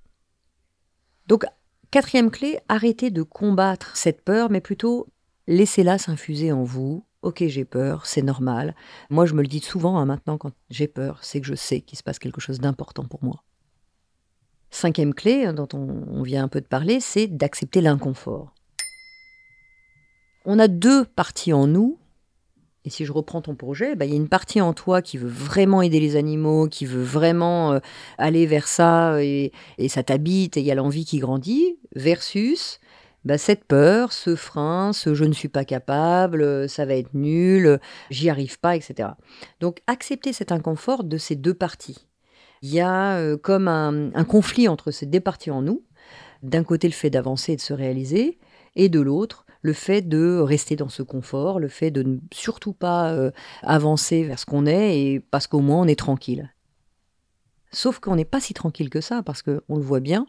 Donc, 1.27 1.46
quatrième 1.91 2.32
clé, 2.32 2.58
arrêtez 2.70 3.12
de 3.12 3.22
combattre 3.22 3.96
cette 3.96 4.24
peur, 4.24 4.50
mais 4.50 4.62
plutôt 4.62 5.05
laissez-la 5.46 6.00
s'infuser 6.00 6.51
en 6.51 6.63
vous. 6.63 7.05
Ok, 7.22 7.43
j'ai 7.46 7.65
peur, 7.65 8.08
c'est 8.08 8.24
normal. 8.24 8.75
Moi, 9.12 9.27
je 9.27 9.36
me 9.36 9.43
le 9.43 9.48
dis 9.48 9.60
souvent 9.60 10.00
hein, 10.00 10.05
maintenant 10.05 10.39
quand 10.39 10.51
j'ai 10.72 10.88
peur, 10.88 11.20
c'est 11.22 11.39
que 11.39 11.46
je 11.46 11.53
sais 11.53 11.82
qu'il 11.82 12.00
se 12.00 12.03
passe 12.03 12.17
quelque 12.17 12.41
chose 12.41 12.60
d'important 12.60 13.05
pour 13.05 13.24
moi. 13.24 13.43
Cinquième 14.72 15.13
clé, 15.13 15.46
hein, 15.46 15.53
dont 15.53 15.70
on, 15.74 16.24
vient 16.24 16.43
un 16.43 16.48
peu 16.48 16.62
de 16.62 16.65
parler, 16.65 17.00
c'est 17.00 17.27
d'accepter 17.27 17.79
l'inconfort. 17.79 18.55
On 20.46 20.58
a 20.58 20.67
deux 20.67 21.05
parties 21.05 21.53
en 21.53 21.67
nous 21.67 22.00
et 22.85 22.89
si 22.89 23.05
je 23.05 23.13
reprends 23.13 23.41
ton 23.41 23.55
projet, 23.55 23.95
bah, 23.95 24.05
il 24.05 24.11
y 24.11 24.13
a 24.13 24.17
une 24.17 24.27
partie 24.27 24.59
en 24.59 24.73
toi 24.73 25.01
qui 25.01 25.17
veut 25.17 25.29
vraiment 25.29 25.81
aider 25.81 25.99
les 25.99 26.15
animaux, 26.15 26.67
qui 26.67 26.85
veut 26.85 27.03
vraiment 27.03 27.73
euh, 27.73 27.79
aller 28.17 28.45
vers 28.45 28.67
ça, 28.67 29.23
et, 29.23 29.51
ça 29.87 30.03
t'habite, 30.03 30.57
et 30.57 30.59
il 30.59 30.65
y 30.65 30.71
a 30.71 30.75
l'envie 30.75 31.05
qui 31.05 31.19
grandit, 31.19 31.77
versus 31.95 32.79
bah, 33.23 33.37
cette 33.37 33.63
peur, 33.63 34.11
ce 34.11 34.35
frein, 34.35 34.91
ce 34.91 35.13
je 35.13 35.23
ne 35.23 35.33
suis 35.33 35.47
pas 35.47 35.63
capable, 35.63 36.67
ça 36.67 36.85
va 36.85 36.95
être 36.95 37.13
nul, 37.13 37.79
j'y 38.09 38.29
arrive 38.29 38.59
pas, 38.59 38.75
etc. 38.75 39.09
Donc 39.61 39.81
accepter 39.87 40.33
cet 40.33 40.51
inconfort 40.51 41.05
de 41.05 41.17
ces 41.17 41.35
deux 41.35 41.53
parties. 41.53 42.07
Il 42.61 42.73
y 42.73 42.81
a 42.81 43.17
euh, 43.17 43.37
comme 43.37 43.69
un, 43.69 44.13
un 44.13 44.23
conflit 44.25 44.67
entre 44.67 44.91
ces 44.91 45.05
deux 45.05 45.19
parties 45.21 45.51
en 45.51 45.61
nous. 45.61 45.83
D'un 46.43 46.63
côté, 46.65 46.87
le 46.89 46.93
fait 46.93 47.09
d'avancer 47.09 47.53
et 47.53 47.55
de 47.55 47.61
se 47.61 47.73
réaliser, 47.73 48.37
et 48.75 48.89
de 48.89 48.99
l'autre, 48.99 49.42
le 49.63 49.74
fait 49.74 50.01
de 50.01 50.38
rester 50.39 50.75
dans 50.75 50.89
ce 50.89 51.01
confort, 51.01 51.60
le 51.60 51.70
fait 51.70 51.89
de 51.89 52.03
ne 52.03 52.17
surtout 52.32 52.74
pas 52.74 53.13
euh, 53.13 53.32
avancer 53.63 54.24
vers 54.24 54.38
ce 54.38 54.46
qu'on 54.46 54.65
est, 54.65 55.00
et 55.00 55.20
parce 55.20 55.48
qu'au 55.48 55.62
moins 55.62 55.82
on 55.82 55.88
est 55.88 55.98
tranquille. 55.98 56.53
Sauf 57.72 58.00
qu'on 58.00 58.15
n'est 58.15 58.25
pas 58.25 58.41
si 58.41 58.53
tranquille 58.53 58.89
que 58.89 59.01
ça, 59.01 59.24
parce 59.24 59.41
qu'on 59.41 59.75
le 59.75 59.82
voit 59.82 60.01
bien, 60.01 60.27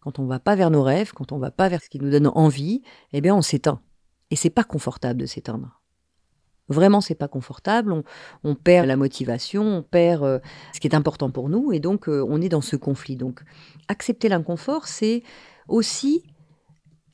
quand 0.00 0.20
on 0.20 0.22
ne 0.22 0.28
va 0.28 0.38
pas 0.38 0.54
vers 0.54 0.70
nos 0.70 0.84
rêves, 0.84 1.12
quand 1.12 1.32
on 1.32 1.36
ne 1.36 1.40
va 1.40 1.50
pas 1.50 1.68
vers 1.68 1.82
ce 1.82 1.90
qui 1.90 1.98
nous 1.98 2.10
donne 2.10 2.28
envie, 2.28 2.82
eh 3.12 3.20
bien 3.20 3.34
on 3.34 3.42
s'éteint. 3.42 3.80
Et 4.30 4.36
c'est 4.36 4.50
pas 4.50 4.64
confortable 4.64 5.20
de 5.20 5.26
s'éteindre. 5.26 5.80
Vraiment, 6.68 7.00
c'est 7.00 7.14
pas 7.14 7.28
confortable. 7.28 8.02
On, 8.42 8.54
perd 8.54 8.86
la 8.86 8.96
motivation, 8.96 9.62
on 9.62 9.82
perd 9.82 10.24
euh, 10.24 10.38
ce 10.72 10.80
qui 10.80 10.88
est 10.88 10.94
important 10.94 11.30
pour 11.30 11.48
nous, 11.48 11.72
et 11.72 11.80
donc 11.80 12.08
euh, 12.08 12.24
on 12.28 12.40
est 12.40 12.48
dans 12.48 12.60
ce 12.60 12.76
conflit. 12.76 13.16
Donc, 13.16 13.42
accepter 13.88 14.28
l'inconfort, 14.28 14.86
c'est 14.86 15.22
aussi 15.68 16.24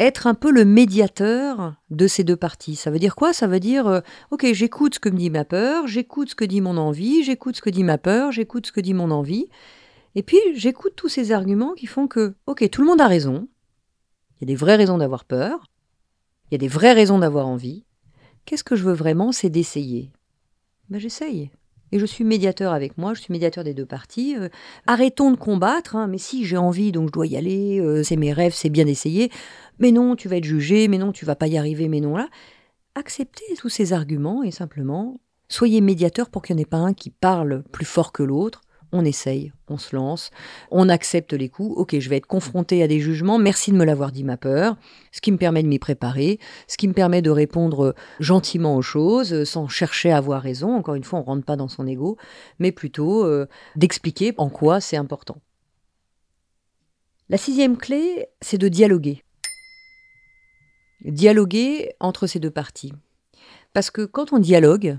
être 0.02 0.26
un 0.26 0.34
peu 0.34 0.50
le 0.50 0.64
médiateur 0.64 1.74
de 1.90 2.06
ces 2.06 2.24
deux 2.24 2.36
parties. 2.36 2.76
Ça 2.76 2.90
veut 2.90 2.98
dire 2.98 3.14
quoi? 3.14 3.32
Ça 3.32 3.46
veut 3.46 3.60
dire, 3.60 3.86
euh, 3.86 4.00
ok, 4.30 4.46
j'écoute 4.52 4.94
ce 4.96 5.00
que 5.00 5.08
me 5.08 5.16
dit 5.16 5.30
ma 5.30 5.44
peur, 5.44 5.86
j'écoute 5.86 6.30
ce 6.30 6.34
que 6.34 6.44
dit 6.44 6.60
mon 6.60 6.76
envie, 6.76 7.22
j'écoute 7.22 7.56
ce 7.56 7.62
que 7.62 7.70
dit 7.70 7.84
ma 7.84 7.98
peur, 7.98 8.32
j'écoute 8.32 8.66
ce 8.66 8.72
que 8.72 8.80
dit 8.80 8.94
mon 8.94 9.10
envie, 9.10 9.48
et 10.14 10.22
puis 10.22 10.38
j'écoute 10.54 10.94
tous 10.96 11.08
ces 11.08 11.32
arguments 11.32 11.74
qui 11.74 11.86
font 11.86 12.08
que, 12.08 12.34
ok, 12.46 12.68
tout 12.70 12.82
le 12.82 12.88
monde 12.88 13.00
a 13.00 13.06
raison, 13.06 13.48
il 14.36 14.42
y 14.42 14.44
a 14.44 14.52
des 14.52 14.56
vraies 14.56 14.76
raisons 14.76 14.98
d'avoir 14.98 15.24
peur, 15.24 15.70
il 16.50 16.54
y 16.54 16.56
a 16.56 16.58
des 16.58 16.68
vraies 16.68 16.92
raisons 16.92 17.18
d'avoir 17.18 17.46
envie. 17.46 17.84
Qu'est-ce 18.44 18.64
que 18.64 18.76
je 18.76 18.84
veux 18.84 18.92
vraiment? 18.92 19.32
C'est 19.32 19.50
d'essayer. 19.50 20.10
Ben 20.90 20.98
j'essaye 20.98 21.50
et 21.92 21.98
je 21.98 22.06
suis 22.06 22.24
médiateur 22.24 22.72
avec 22.72 22.98
moi, 22.98 23.14
je 23.14 23.20
suis 23.20 23.32
médiateur 23.32 23.62
des 23.62 23.74
deux 23.74 23.86
parties. 23.86 24.34
Euh, 24.36 24.48
arrêtons 24.86 25.30
de 25.30 25.36
combattre, 25.36 25.94
hein, 25.94 26.06
mais 26.06 26.18
si 26.18 26.44
j'ai 26.44 26.56
envie, 26.56 26.90
donc 26.90 27.08
je 27.08 27.12
dois 27.12 27.26
y 27.26 27.36
aller, 27.36 27.80
euh, 27.80 28.02
c'est 28.02 28.16
mes 28.16 28.32
rêves, 28.32 28.54
c'est 28.54 28.70
bien 28.70 28.86
d'essayer. 28.86 29.30
Mais 29.78 29.92
non, 29.92 30.16
tu 30.16 30.28
vas 30.28 30.36
être 30.36 30.44
jugé, 30.44 30.88
mais 30.88 30.98
non, 30.98 31.12
tu 31.12 31.24
vas 31.24 31.36
pas 31.36 31.46
y 31.46 31.58
arriver, 31.58 31.88
mais 31.88 32.00
non 32.00 32.16
là. 32.16 32.28
Acceptez 32.94 33.44
tous 33.56 33.68
ces 33.68 33.92
arguments 33.92 34.42
et 34.42 34.50
simplement 34.50 35.20
soyez 35.48 35.80
médiateur 35.80 36.30
pour 36.30 36.42
qu'il 36.42 36.56
n'y 36.56 36.62
en 36.62 36.64
ait 36.64 36.66
pas 36.66 36.78
un 36.78 36.94
qui 36.94 37.10
parle 37.10 37.62
plus 37.72 37.84
fort 37.84 38.12
que 38.12 38.22
l'autre 38.22 38.62
on 38.92 39.04
essaye, 39.04 39.52
on 39.68 39.78
se 39.78 39.96
lance, 39.96 40.30
on 40.70 40.88
accepte 40.88 41.32
les 41.32 41.48
coups. 41.48 41.76
Ok, 41.76 41.98
je 41.98 42.08
vais 42.08 42.18
être 42.18 42.26
confronté 42.26 42.82
à 42.82 42.88
des 42.88 43.00
jugements. 43.00 43.38
Merci 43.38 43.72
de 43.72 43.76
me 43.76 43.84
l'avoir 43.84 44.12
dit, 44.12 44.24
ma 44.24 44.36
peur. 44.36 44.76
Ce 45.10 45.20
qui 45.20 45.32
me 45.32 45.38
permet 45.38 45.62
de 45.62 45.68
m'y 45.68 45.78
préparer, 45.78 46.38
ce 46.68 46.76
qui 46.76 46.88
me 46.88 46.92
permet 46.92 47.22
de 47.22 47.30
répondre 47.30 47.94
gentiment 48.20 48.76
aux 48.76 48.82
choses, 48.82 49.44
sans 49.44 49.68
chercher 49.68 50.12
à 50.12 50.18
avoir 50.18 50.42
raison. 50.42 50.76
Encore 50.76 50.94
une 50.94 51.04
fois, 51.04 51.18
on 51.20 51.22
rentre 51.22 51.44
pas 51.44 51.56
dans 51.56 51.68
son 51.68 51.86
ego, 51.86 52.16
mais 52.58 52.72
plutôt 52.72 53.24
euh, 53.24 53.46
d'expliquer 53.76 54.34
en 54.36 54.50
quoi 54.50 54.80
c'est 54.80 54.96
important. 54.96 55.38
La 57.28 57.38
sixième 57.38 57.78
clé, 57.78 58.26
c'est 58.40 58.58
de 58.58 58.68
dialoguer. 58.68 59.22
Dialoguer 61.04 61.94
entre 61.98 62.26
ces 62.26 62.38
deux 62.38 62.50
parties. 62.50 62.92
Parce 63.72 63.90
que 63.90 64.02
quand 64.02 64.32
on 64.32 64.38
dialogue, 64.38 64.98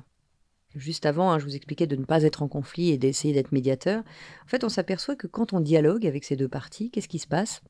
Juste 0.76 1.06
avant, 1.06 1.32
hein, 1.32 1.40
je 1.40 1.46
vous 1.46 1.56
expliquais 1.56 1.88
de 1.88 1.96
ne 1.96 2.06
pas 2.06 2.24
être 2.24 2.42
en 2.42 2.48
conflit 2.48 2.90
et 2.90 2.98
d'essayer 2.98 3.34
d'être 3.34 3.52
médiateur. 3.52 4.04
En 4.44 4.48
fait, 4.48 4.64
on 4.64 4.70
s'aperçoit 4.70 5.16
que 5.16 5.28
quand 5.28 5.54
on 5.54 5.60
dialogue 5.60 6.06
avec 6.08 6.24
ces 6.24 6.36
deux 6.36 6.48
parties, 6.48 6.90
qu'est-ce 6.90 7.08
qui 7.08 7.20
se 7.20 7.28
passe? 7.28 7.62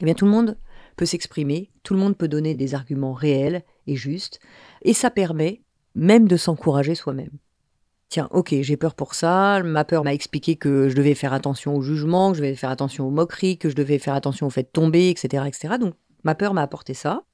Eh 0.00 0.04
bien, 0.04 0.14
tout 0.14 0.24
le 0.24 0.30
monde 0.30 0.56
peut 0.96 1.06
s'exprimer, 1.06 1.70
tout 1.82 1.94
le 1.94 2.00
monde 2.00 2.16
peut 2.16 2.28
donner 2.28 2.54
des 2.54 2.74
arguments 2.74 3.12
réels 3.12 3.64
et 3.86 3.96
justes, 3.96 4.38
et 4.82 4.94
ça 4.94 5.10
permet 5.10 5.62
même 5.96 6.28
de 6.28 6.36
s'encourager 6.36 6.94
soi-même. 6.94 7.32
Tiens, 8.08 8.28
ok, 8.30 8.54
j'ai 8.62 8.76
peur 8.76 8.94
pour 8.94 9.14
ça, 9.14 9.62
ma 9.62 9.84
peur 9.84 10.04
m'a 10.04 10.14
expliqué 10.14 10.56
que 10.56 10.88
je 10.88 10.94
devais 10.94 11.14
faire 11.14 11.32
attention 11.32 11.76
au 11.76 11.82
jugement, 11.82 12.30
que 12.30 12.38
je 12.38 12.42
devais 12.42 12.54
faire 12.54 12.70
attention 12.70 13.06
aux 13.06 13.10
moqueries, 13.10 13.58
que 13.58 13.68
je 13.68 13.74
devais 13.74 13.98
faire 13.98 14.14
attention 14.14 14.46
au 14.46 14.50
fait 14.50 14.62
de 14.62 14.68
tomber, 14.68 15.10
etc. 15.10 15.44
etc. 15.46 15.74
Donc, 15.78 15.94
ma 16.22 16.34
peur 16.34 16.54
m'a 16.54 16.62
apporté 16.62 16.94
ça, 16.94 17.24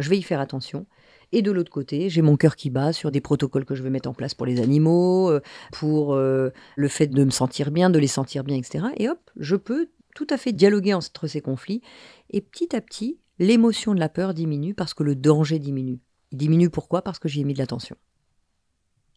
je 0.00 0.10
vais 0.10 0.18
y 0.18 0.22
faire 0.22 0.40
attention, 0.40 0.86
et 1.32 1.42
de 1.42 1.52
l'autre 1.52 1.70
côté, 1.70 2.08
j'ai 2.08 2.22
mon 2.22 2.36
cœur 2.36 2.56
qui 2.56 2.70
bat 2.70 2.92
sur 2.92 3.10
des 3.10 3.20
protocoles 3.20 3.64
que 3.64 3.74
je 3.74 3.82
veux 3.82 3.90
mettre 3.90 4.08
en 4.08 4.14
place 4.14 4.34
pour 4.34 4.46
les 4.46 4.60
animaux, 4.60 5.30
euh, 5.30 5.40
pour 5.72 6.14
euh, 6.14 6.50
le 6.76 6.88
fait 6.88 7.06
de 7.06 7.24
me 7.24 7.30
sentir 7.30 7.70
bien, 7.70 7.90
de 7.90 7.98
les 7.98 8.08
sentir 8.08 8.42
bien, 8.42 8.56
etc. 8.56 8.86
Et 8.96 9.08
hop, 9.08 9.18
je 9.36 9.56
peux 9.56 9.88
tout 10.14 10.26
à 10.30 10.36
fait 10.36 10.52
dialoguer 10.52 10.92
entre 10.94 11.28
ces 11.28 11.40
conflits. 11.40 11.82
Et 12.30 12.40
petit 12.40 12.74
à 12.74 12.80
petit, 12.80 13.18
l'émotion 13.38 13.94
de 13.94 14.00
la 14.00 14.08
peur 14.08 14.34
diminue 14.34 14.74
parce 14.74 14.92
que 14.92 15.04
le 15.04 15.14
danger 15.14 15.58
diminue. 15.58 16.00
Il 16.32 16.38
diminue 16.38 16.70
pourquoi? 16.70 17.02
Parce 17.02 17.18
que 17.18 17.28
j'y 17.28 17.40
ai 17.40 17.44
mis 17.44 17.54
de 17.54 17.58
l'attention. 17.58 17.96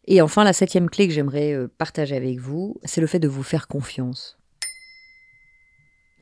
Et 0.06 0.20
enfin, 0.20 0.44
la 0.44 0.52
septième 0.52 0.90
clé 0.90 1.08
que 1.08 1.14
j'aimerais 1.14 1.52
euh, 1.52 1.68
partager 1.78 2.14
avec 2.14 2.38
vous, 2.38 2.78
c'est 2.84 3.00
le 3.00 3.06
fait 3.06 3.18
de 3.18 3.28
vous 3.28 3.42
faire 3.42 3.66
confiance. 3.66 4.38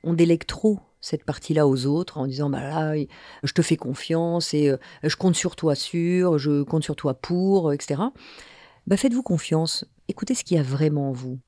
On 0.05 0.15
délègue 0.15 0.47
trop 0.47 0.81
cette 1.03 1.25
partie-là 1.25 1.69
aux 1.69 1.85
autres 1.85 2.17
en 2.17 2.27
disant 2.27 2.49
bah 2.49 2.95
je 3.43 3.53
te 3.53 3.61
fais 3.61 3.77
confiance 3.77 4.55
et 4.55 4.71
euh, 4.71 4.79
je 5.03 5.17
compte 5.17 5.35
sur 5.35 5.57
toi 5.57 5.75
sûr, 5.75 6.39
je 6.39 6.63
compte 6.63 6.85
sur 6.85 6.97
toi 6.97 7.13
pour, 7.13 7.75
etc. 7.75 8.01
Bah 8.87 8.97
faites-vous 8.97 9.23
confiance, 9.23 9.85
écoutez 10.09 10.35
ce 10.35 10.45
qu'il 10.45 10.57
y 10.57 10.61
a 10.61 10.63
vraiment 10.63 11.11
en 11.11 11.13
vous. 11.13 11.39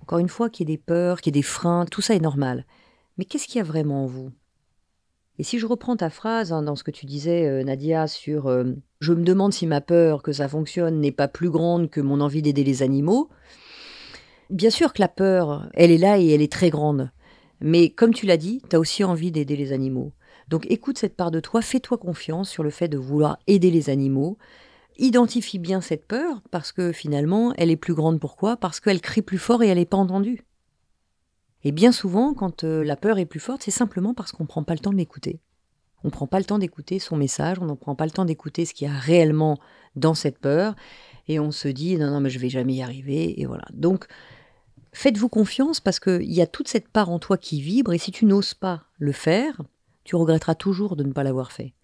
Encore 0.00 0.18
une 0.18 0.28
fois, 0.28 0.48
qu'il 0.48 0.68
y 0.68 0.72
ait 0.72 0.76
des 0.76 0.82
peurs, 0.82 1.20
qu'il 1.20 1.34
y 1.34 1.38
ait 1.38 1.40
des 1.40 1.46
freins, 1.46 1.84
tout 1.84 2.00
ça 2.00 2.14
est 2.14 2.20
normal. 2.20 2.64
Mais 3.18 3.24
qu'est-ce 3.24 3.46
qu'il 3.46 3.58
y 3.58 3.60
a 3.60 3.64
vraiment 3.64 4.04
en 4.04 4.06
vous? 4.06 4.30
Et 5.38 5.42
si 5.42 5.58
je 5.58 5.66
reprends 5.66 5.96
ta 5.96 6.10
phrase 6.10 6.52
hein, 6.52 6.62
dans 6.62 6.76
ce 6.76 6.82
que 6.82 6.90
tu 6.90 7.04
disais, 7.06 7.46
euh, 7.46 7.62
Nadia, 7.62 8.06
sur 8.06 8.48
euh, 8.48 8.74
je 9.00 9.12
me 9.12 9.22
demande 9.22 9.52
si 9.52 9.66
ma 9.66 9.80
peur 9.80 10.22
que 10.22 10.32
ça 10.32 10.48
fonctionne 10.48 11.00
n'est 11.00 11.12
pas 11.12 11.28
plus 11.28 11.50
grande 11.50 11.90
que 11.90 12.00
mon 12.00 12.20
envie 12.20 12.42
d'aider 12.42 12.64
les 12.64 12.82
animaux. 12.82 13.28
Bien 14.50 14.70
sûr 14.70 14.92
que 14.92 15.02
la 15.02 15.08
peur, 15.08 15.68
elle 15.74 15.90
est 15.90 15.98
là 15.98 16.18
et 16.18 16.28
elle 16.28 16.42
est 16.42 16.50
très 16.50 16.70
grande. 16.70 17.10
Mais 17.60 17.90
comme 17.90 18.14
tu 18.14 18.26
l'as 18.26 18.36
dit, 18.36 18.62
tu 18.68 18.76
as 18.76 18.80
aussi 18.80 19.04
envie 19.04 19.32
d'aider 19.32 19.56
les 19.56 19.72
animaux. 19.72 20.12
Donc 20.48 20.66
écoute 20.70 20.98
cette 20.98 21.16
part 21.16 21.30
de 21.30 21.40
toi, 21.40 21.60
fais-toi 21.62 21.98
confiance 21.98 22.48
sur 22.48 22.62
le 22.62 22.70
fait 22.70 22.88
de 22.88 22.98
vouloir 22.98 23.38
aider 23.46 23.70
les 23.70 23.90
animaux. 23.90 24.38
Identifie 24.96 25.58
bien 25.58 25.80
cette 25.80 26.06
peur 26.06 26.42
parce 26.50 26.72
que 26.72 26.92
finalement, 26.92 27.52
elle 27.56 27.70
est 27.70 27.76
plus 27.76 27.94
grande. 27.94 28.20
Pourquoi? 28.20 28.56
Parce 28.56 28.80
qu'elle 28.80 29.00
crie 29.00 29.22
plus 29.22 29.38
fort 29.38 29.62
et 29.62 29.68
elle 29.68 29.78
n'est 29.78 29.84
pas 29.84 29.96
entendue. 29.96 30.44
Et 31.64 31.72
bien 31.72 31.92
souvent, 31.92 32.34
quand 32.34 32.64
euh, 32.64 32.84
la 32.84 32.96
peur 32.96 33.18
est 33.18 33.26
plus 33.26 33.40
forte, 33.40 33.62
c'est 33.62 33.70
simplement 33.70 34.14
parce 34.14 34.32
qu'on 34.32 34.44
ne 34.44 34.48
prend 34.48 34.62
pas 34.62 34.74
le 34.74 34.78
temps 34.78 34.92
de 34.92 34.96
l'écouter. 34.96 35.40
On 36.04 36.08
ne 36.08 36.12
prend 36.12 36.26
pas 36.26 36.38
le 36.38 36.44
temps 36.44 36.58
d'écouter 36.58 36.98
son 36.98 37.16
message, 37.16 37.58
on 37.60 37.66
ne 37.66 37.74
prend 37.74 37.96
pas 37.96 38.04
le 38.04 38.12
temps 38.12 38.24
d'écouter 38.24 38.64
ce 38.64 38.74
qu'il 38.74 38.86
y 38.86 38.90
a 38.90 38.96
réellement 38.96 39.58
dans 39.96 40.14
cette 40.14 40.38
peur, 40.38 40.76
et 41.26 41.40
on 41.40 41.50
se 41.50 41.66
dit 41.66 41.96
non, 41.96 42.10
non, 42.10 42.20
mais 42.20 42.30
je 42.30 42.38
vais 42.38 42.48
jamais 42.48 42.74
y 42.74 42.82
arriver, 42.82 43.40
et 43.40 43.46
voilà. 43.46 43.64
Donc, 43.72 44.06
Faites-vous 44.92 45.28
confiance 45.28 45.80
parce 45.80 46.00
qu'il 46.00 46.32
y 46.32 46.40
a 46.40 46.46
toute 46.46 46.68
cette 46.68 46.88
part 46.88 47.10
en 47.10 47.18
toi 47.18 47.36
qui 47.36 47.60
vibre 47.60 47.92
et 47.92 47.98
si 47.98 48.10
tu 48.10 48.24
n'oses 48.24 48.54
pas 48.54 48.84
le 48.98 49.12
faire, 49.12 49.62
tu 50.04 50.16
regretteras 50.16 50.54
toujours 50.54 50.96
de 50.96 51.04
ne 51.04 51.12
pas 51.12 51.22
l'avoir 51.22 51.52
fait. 51.52 51.74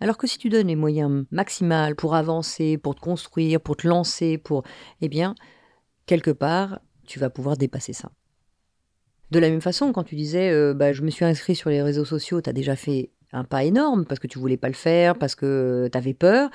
Alors 0.00 0.18
que 0.18 0.26
si 0.26 0.38
tu 0.38 0.48
donnes 0.48 0.66
les 0.66 0.76
moyens 0.76 1.24
maximaux 1.30 1.94
pour 1.96 2.14
avancer, 2.14 2.76
pour 2.78 2.94
te 2.94 3.00
construire, 3.00 3.60
pour 3.60 3.76
te 3.76 3.86
lancer, 3.86 4.38
pour... 4.38 4.64
Eh 5.00 5.08
bien, 5.08 5.34
quelque 6.06 6.32
part, 6.32 6.80
tu 7.06 7.18
vas 7.18 7.30
pouvoir 7.30 7.56
dépasser 7.56 7.92
ça. 7.92 8.10
De 9.30 9.38
la 9.38 9.48
même 9.48 9.60
façon, 9.60 9.92
quand 9.92 10.04
tu 10.04 10.16
disais 10.16 10.50
euh, 10.50 10.74
bah, 10.74 10.92
je 10.92 11.02
me 11.02 11.10
suis 11.10 11.24
inscrit 11.24 11.54
sur 11.54 11.70
les 11.70 11.82
réseaux 11.82 12.04
sociaux, 12.04 12.40
tu 12.42 12.50
as 12.50 12.52
déjà 12.52 12.76
fait 12.76 13.10
un 13.32 13.44
pas 13.44 13.64
énorme 13.64 14.04
parce 14.04 14.20
que 14.20 14.26
tu 14.26 14.38
voulais 14.38 14.56
pas 14.56 14.68
le 14.68 14.74
faire, 14.74 15.16
parce 15.16 15.34
que 15.34 15.88
tu 15.90 15.98
avais 15.98 16.14
peur. 16.14 16.50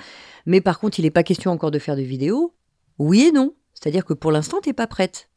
Mais 0.46 0.60
par 0.60 0.78
contre, 0.78 0.98
il 0.98 1.02
n'est 1.02 1.10
pas 1.10 1.22
question 1.22 1.50
encore 1.50 1.70
de 1.70 1.78
faire 1.78 1.96
de 1.96 2.02
vidéos. 2.02 2.54
Oui 2.98 3.28
et 3.28 3.32
non. 3.32 3.54
C'est-à-dire 3.74 4.04
que 4.04 4.12
pour 4.12 4.30
l'instant, 4.30 4.60
tu 4.60 4.68
n'es 4.68 4.74
pas 4.74 4.86
prête 4.86 5.29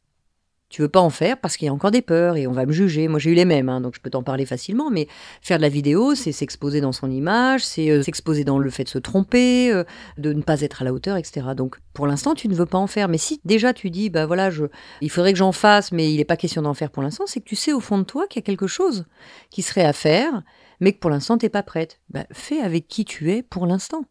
Tu 0.74 0.82
veux 0.82 0.88
pas 0.88 0.98
en 0.98 1.08
faire 1.08 1.38
parce 1.38 1.56
qu'il 1.56 1.66
y 1.66 1.68
a 1.68 1.72
encore 1.72 1.92
des 1.92 2.02
peurs 2.02 2.36
et 2.36 2.48
on 2.48 2.52
va 2.52 2.66
me 2.66 2.72
juger. 2.72 3.06
Moi, 3.06 3.20
j'ai 3.20 3.30
eu 3.30 3.34
les 3.34 3.44
mêmes, 3.44 3.68
hein, 3.68 3.80
donc 3.80 3.94
je 3.94 4.00
peux 4.00 4.10
t'en 4.10 4.24
parler 4.24 4.44
facilement. 4.44 4.90
Mais 4.90 5.06
faire 5.40 5.58
de 5.58 5.62
la 5.62 5.68
vidéo, 5.68 6.16
c'est 6.16 6.32
s'exposer 6.32 6.80
dans 6.80 6.90
son 6.90 7.12
image, 7.12 7.64
c'est 7.64 7.90
euh, 7.90 8.02
s'exposer 8.02 8.42
dans 8.42 8.58
le 8.58 8.68
fait 8.70 8.82
de 8.82 8.88
se 8.88 8.98
tromper, 8.98 9.70
euh, 9.70 9.84
de 10.18 10.32
ne 10.32 10.42
pas 10.42 10.62
être 10.62 10.82
à 10.82 10.84
la 10.84 10.92
hauteur, 10.92 11.16
etc. 11.16 11.46
Donc, 11.56 11.76
pour 11.92 12.08
l'instant, 12.08 12.34
tu 12.34 12.48
ne 12.48 12.56
veux 12.56 12.66
pas 12.66 12.78
en 12.78 12.88
faire. 12.88 13.06
Mais 13.06 13.18
si 13.18 13.40
déjà 13.44 13.72
tu 13.72 13.88
dis, 13.88 14.10
bah 14.10 14.26
voilà, 14.26 14.50
je, 14.50 14.64
il 15.00 15.12
faudrait 15.12 15.32
que 15.32 15.38
j'en 15.38 15.52
fasse, 15.52 15.92
mais 15.92 16.12
il 16.12 16.16
n'est 16.16 16.24
pas 16.24 16.36
question 16.36 16.62
d'en 16.62 16.74
faire 16.74 16.90
pour 16.90 17.04
l'instant, 17.04 17.22
c'est 17.28 17.38
que 17.38 17.48
tu 17.48 17.54
sais 17.54 17.72
au 17.72 17.78
fond 17.78 17.98
de 17.98 18.02
toi 18.02 18.26
qu'il 18.26 18.40
y 18.40 18.42
a 18.42 18.46
quelque 18.46 18.66
chose 18.66 19.04
qui 19.50 19.62
serait 19.62 19.84
à 19.84 19.92
faire, 19.92 20.42
mais 20.80 20.92
que 20.92 20.98
pour 20.98 21.10
l'instant, 21.10 21.38
tu 21.38 21.46
n'es 21.46 21.50
pas 21.50 21.62
prête. 21.62 22.00
Bah, 22.10 22.24
fais 22.32 22.58
avec 22.58 22.88
qui 22.88 23.04
tu 23.04 23.30
es 23.30 23.44
pour 23.44 23.66
l'instant. 23.66 24.06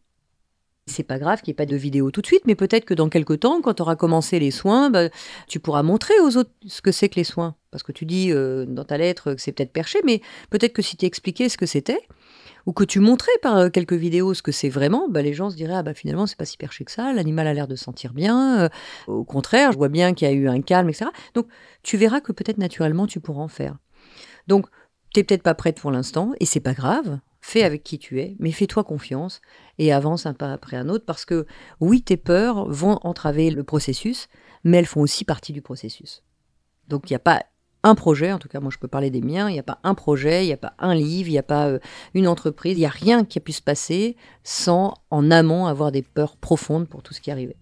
C'est 0.86 1.02
pas 1.02 1.18
grave 1.18 1.40
qu'il 1.40 1.50
n'y 1.50 1.54
ait 1.54 1.64
pas 1.64 1.66
de 1.66 1.76
vidéo 1.76 2.10
tout 2.10 2.20
de 2.20 2.26
suite, 2.26 2.42
mais 2.44 2.54
peut-être 2.54 2.84
que 2.84 2.92
dans 2.92 3.08
quelques 3.08 3.40
temps, 3.40 3.62
quand 3.62 3.74
tu 3.74 3.82
auras 3.82 3.96
commencé 3.96 4.38
les 4.38 4.50
soins, 4.50 4.90
bah, 4.90 5.08
tu 5.48 5.58
pourras 5.58 5.82
montrer 5.82 6.12
aux 6.20 6.36
autres 6.36 6.50
ce 6.66 6.82
que 6.82 6.92
c'est 6.92 7.08
que 7.08 7.16
les 7.16 7.24
soins. 7.24 7.54
Parce 7.70 7.82
que 7.82 7.90
tu 7.90 8.04
dis 8.04 8.30
euh, 8.30 8.66
dans 8.66 8.84
ta 8.84 8.98
lettre 8.98 9.32
que 9.32 9.40
c'est 9.40 9.52
peut-être 9.52 9.72
perché, 9.72 10.00
mais 10.04 10.20
peut-être 10.50 10.74
que 10.74 10.82
si 10.82 10.98
tu 10.98 11.06
expliquais 11.06 11.48
ce 11.48 11.56
que 11.56 11.64
c'était, 11.64 12.00
ou 12.66 12.72
que 12.72 12.84
tu 12.84 13.00
montrais 13.00 13.32
par 13.40 13.56
euh, 13.56 13.68
quelques 13.70 13.94
vidéos 13.94 14.34
ce 14.34 14.42
que 14.42 14.52
c'est 14.52 14.68
vraiment, 14.68 15.08
bah, 15.08 15.22
les 15.22 15.32
gens 15.32 15.48
se 15.48 15.56
diraient 15.56 15.74
ah 15.74 15.82
bah 15.82 15.94
finalement 15.94 16.26
c'est 16.26 16.36
pas 16.36 16.44
si 16.44 16.58
perché 16.58 16.84
que 16.84 16.92
ça, 16.92 17.12
l'animal 17.14 17.46
a 17.46 17.54
l'air 17.54 17.68
de 17.68 17.76
sentir 17.76 18.12
bien, 18.12 18.64
euh, 18.64 18.68
au 19.06 19.24
contraire 19.24 19.72
je 19.72 19.78
vois 19.78 19.88
bien 19.88 20.12
qu'il 20.14 20.28
y 20.28 20.30
a 20.30 20.34
eu 20.34 20.48
un 20.48 20.60
calme, 20.60 20.90
etc. 20.90 21.10
Donc 21.34 21.46
tu 21.82 21.96
verras 21.96 22.20
que 22.20 22.32
peut-être 22.32 22.58
naturellement 22.58 23.06
tu 23.06 23.20
pourras 23.20 23.42
en 23.42 23.48
faire. 23.48 23.78
Donc 24.48 24.66
t'es 25.14 25.24
peut-être 25.24 25.42
pas 25.42 25.54
prête 25.54 25.80
pour 25.80 25.90
l'instant 25.90 26.32
et 26.40 26.46
c'est 26.46 26.60
pas 26.60 26.74
grave, 26.74 27.18
fais 27.44 27.62
avec 27.62 27.82
qui 27.82 27.98
tu 27.98 28.22
es, 28.22 28.36
mais 28.38 28.52
fais-toi 28.52 28.84
confiance 28.84 29.42
et 29.76 29.92
avance 29.92 30.24
un 30.24 30.32
pas 30.32 30.50
après 30.50 30.78
un 30.78 30.88
autre 30.88 31.04
parce 31.04 31.26
que 31.26 31.46
oui, 31.78 32.00
tes 32.00 32.16
peurs 32.16 32.66
vont 32.70 32.98
entraver 33.02 33.50
le 33.50 33.62
processus, 33.62 34.28
mais 34.64 34.78
elles 34.78 34.86
font 34.86 35.02
aussi 35.02 35.26
partie 35.26 35.52
du 35.52 35.60
processus. 35.60 36.22
Donc 36.88 37.10
il 37.10 37.12
n'y 37.12 37.16
a 37.16 37.20
pas 37.20 37.44
un 37.82 37.94
projet, 37.94 38.32
en 38.32 38.38
tout 38.38 38.48
cas 38.48 38.60
moi 38.60 38.70
je 38.72 38.78
peux 38.78 38.88
parler 38.88 39.10
des 39.10 39.20
miens, 39.20 39.50
il 39.50 39.52
n'y 39.52 39.58
a 39.58 39.62
pas 39.62 39.78
un 39.84 39.94
projet, 39.94 40.44
il 40.44 40.46
n'y 40.46 40.54
a 40.54 40.56
pas 40.56 40.72
un 40.78 40.94
livre, 40.94 41.28
il 41.28 41.32
n'y 41.32 41.38
a 41.38 41.42
pas 41.42 41.68
euh, 41.68 41.80
une 42.14 42.28
entreprise, 42.28 42.78
il 42.78 42.80
n'y 42.80 42.86
a 42.86 42.88
rien 42.88 43.26
qui 43.26 43.36
a 43.36 43.42
pu 43.42 43.52
se 43.52 43.60
passer 43.60 44.16
sans 44.42 44.94
en 45.10 45.30
amont 45.30 45.66
avoir 45.66 45.92
des 45.92 46.02
peurs 46.02 46.38
profondes 46.38 46.88
pour 46.88 47.02
tout 47.02 47.12
ce 47.12 47.20
qui 47.20 47.30
arrivait. 47.30 47.58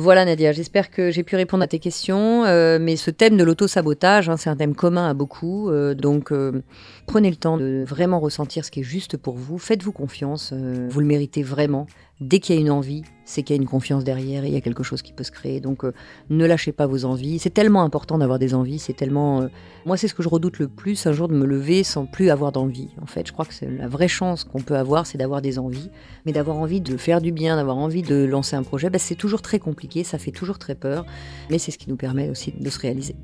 Voilà 0.00 0.24
Nadia, 0.24 0.52
j'espère 0.52 0.90
que 0.90 1.10
j'ai 1.10 1.22
pu 1.22 1.36
répondre 1.36 1.62
à 1.62 1.66
tes 1.66 1.78
questions, 1.78 2.46
euh, 2.46 2.78
mais 2.80 2.96
ce 2.96 3.10
thème 3.10 3.36
de 3.36 3.44
l'auto-sabotage, 3.44 4.30
hein, 4.30 4.38
c'est 4.38 4.48
un 4.48 4.56
thème 4.56 4.74
commun 4.74 5.10
à 5.10 5.12
beaucoup, 5.12 5.68
euh, 5.68 5.92
donc 5.92 6.32
euh, 6.32 6.62
prenez 7.06 7.28
le 7.28 7.36
temps 7.36 7.58
de 7.58 7.84
vraiment 7.86 8.18
ressentir 8.18 8.64
ce 8.64 8.70
qui 8.70 8.80
est 8.80 8.82
juste 8.82 9.18
pour 9.18 9.36
vous, 9.36 9.58
faites-vous 9.58 9.92
confiance, 9.92 10.54
vous 10.54 11.00
le 11.00 11.06
méritez 11.06 11.42
vraiment. 11.42 11.86
Dès 12.20 12.38
qu'il 12.38 12.54
y 12.54 12.58
a 12.58 12.60
une 12.60 12.70
envie, 12.70 13.02
c'est 13.24 13.42
qu'il 13.42 13.56
y 13.56 13.58
a 13.58 13.62
une 13.62 13.68
confiance 13.68 14.04
derrière 14.04 14.44
et 14.44 14.48
il 14.48 14.52
y 14.52 14.56
a 14.56 14.60
quelque 14.60 14.82
chose 14.82 15.00
qui 15.00 15.14
peut 15.14 15.24
se 15.24 15.30
créer. 15.30 15.60
Donc 15.60 15.84
ne 16.28 16.44
lâchez 16.44 16.72
pas 16.72 16.86
vos 16.86 17.06
envies. 17.06 17.38
C'est 17.38 17.50
tellement 17.50 17.82
important 17.82 18.18
d'avoir 18.18 18.38
des 18.38 18.54
envies. 18.54 18.78
C'est 18.78 18.92
tellement. 18.92 19.48
Moi, 19.86 19.96
c'est 19.96 20.06
ce 20.06 20.14
que 20.14 20.22
je 20.22 20.28
redoute 20.28 20.58
le 20.58 20.68
plus, 20.68 21.06
un 21.06 21.12
jour 21.12 21.28
de 21.28 21.34
me 21.34 21.46
lever 21.46 21.82
sans 21.82 22.04
plus 22.04 22.28
avoir 22.28 22.52
d'envie. 22.52 22.90
En 23.00 23.06
fait, 23.06 23.26
je 23.26 23.32
crois 23.32 23.46
que 23.46 23.54
c'est 23.54 23.70
la 23.70 23.88
vraie 23.88 24.08
chance 24.08 24.44
qu'on 24.44 24.60
peut 24.60 24.76
avoir, 24.76 25.06
c'est 25.06 25.16
d'avoir 25.16 25.40
des 25.40 25.58
envies. 25.58 25.90
Mais 26.26 26.32
d'avoir 26.32 26.58
envie 26.58 26.82
de 26.82 26.96
faire 26.98 27.22
du 27.22 27.32
bien, 27.32 27.56
d'avoir 27.56 27.78
envie 27.78 28.02
de 28.02 28.24
lancer 28.24 28.54
un 28.54 28.62
projet, 28.62 28.90
bah, 28.90 28.98
c'est 28.98 29.14
toujours 29.14 29.40
très 29.40 29.58
compliqué. 29.58 30.04
Ça 30.04 30.18
fait 30.18 30.32
toujours 30.32 30.58
très 30.58 30.74
peur. 30.74 31.06
Mais 31.48 31.58
c'est 31.58 31.70
ce 31.70 31.78
qui 31.78 31.88
nous 31.88 31.96
permet 31.96 32.28
aussi 32.28 32.52
de 32.52 32.68
se 32.68 32.78
réaliser. 32.78 33.16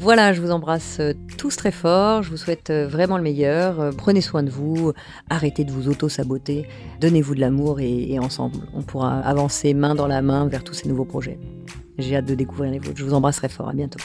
Voilà, 0.00 0.32
je 0.32 0.40
vous 0.40 0.52
embrasse 0.52 0.98
euh, 1.00 1.12
tous 1.38 1.56
très 1.56 1.72
fort, 1.72 2.22
je 2.22 2.30
vous 2.30 2.36
souhaite 2.36 2.70
euh, 2.70 2.86
vraiment 2.86 3.16
le 3.16 3.22
meilleur, 3.22 3.80
euh, 3.80 3.90
prenez 3.90 4.20
soin 4.20 4.44
de 4.44 4.50
vous, 4.50 4.92
arrêtez 5.28 5.64
de 5.64 5.72
vous 5.72 5.88
auto-saboter, 5.88 6.68
donnez-vous 7.00 7.34
de 7.34 7.40
l'amour 7.40 7.80
et, 7.80 8.16
ensemble, 8.20 8.58
on 8.74 8.82
pourra 8.82 9.18
avancer 9.18 9.74
main 9.74 9.96
dans 9.96 10.06
la 10.06 10.22
main 10.22 10.46
vers 10.46 10.62
tous 10.62 10.74
ces 10.74 10.88
nouveaux 10.88 11.04
projets. 11.04 11.38
J'ai 11.98 12.16
hâte 12.16 12.26
de 12.26 12.36
découvrir 12.36 12.70
les 12.70 12.78
vôtres, 12.78 12.96
je 12.96 13.04
vous 13.04 13.14
embrasse 13.14 13.36
très 13.36 13.48
fort, 13.48 13.68
à 13.68 13.72
bientôt. 13.72 13.98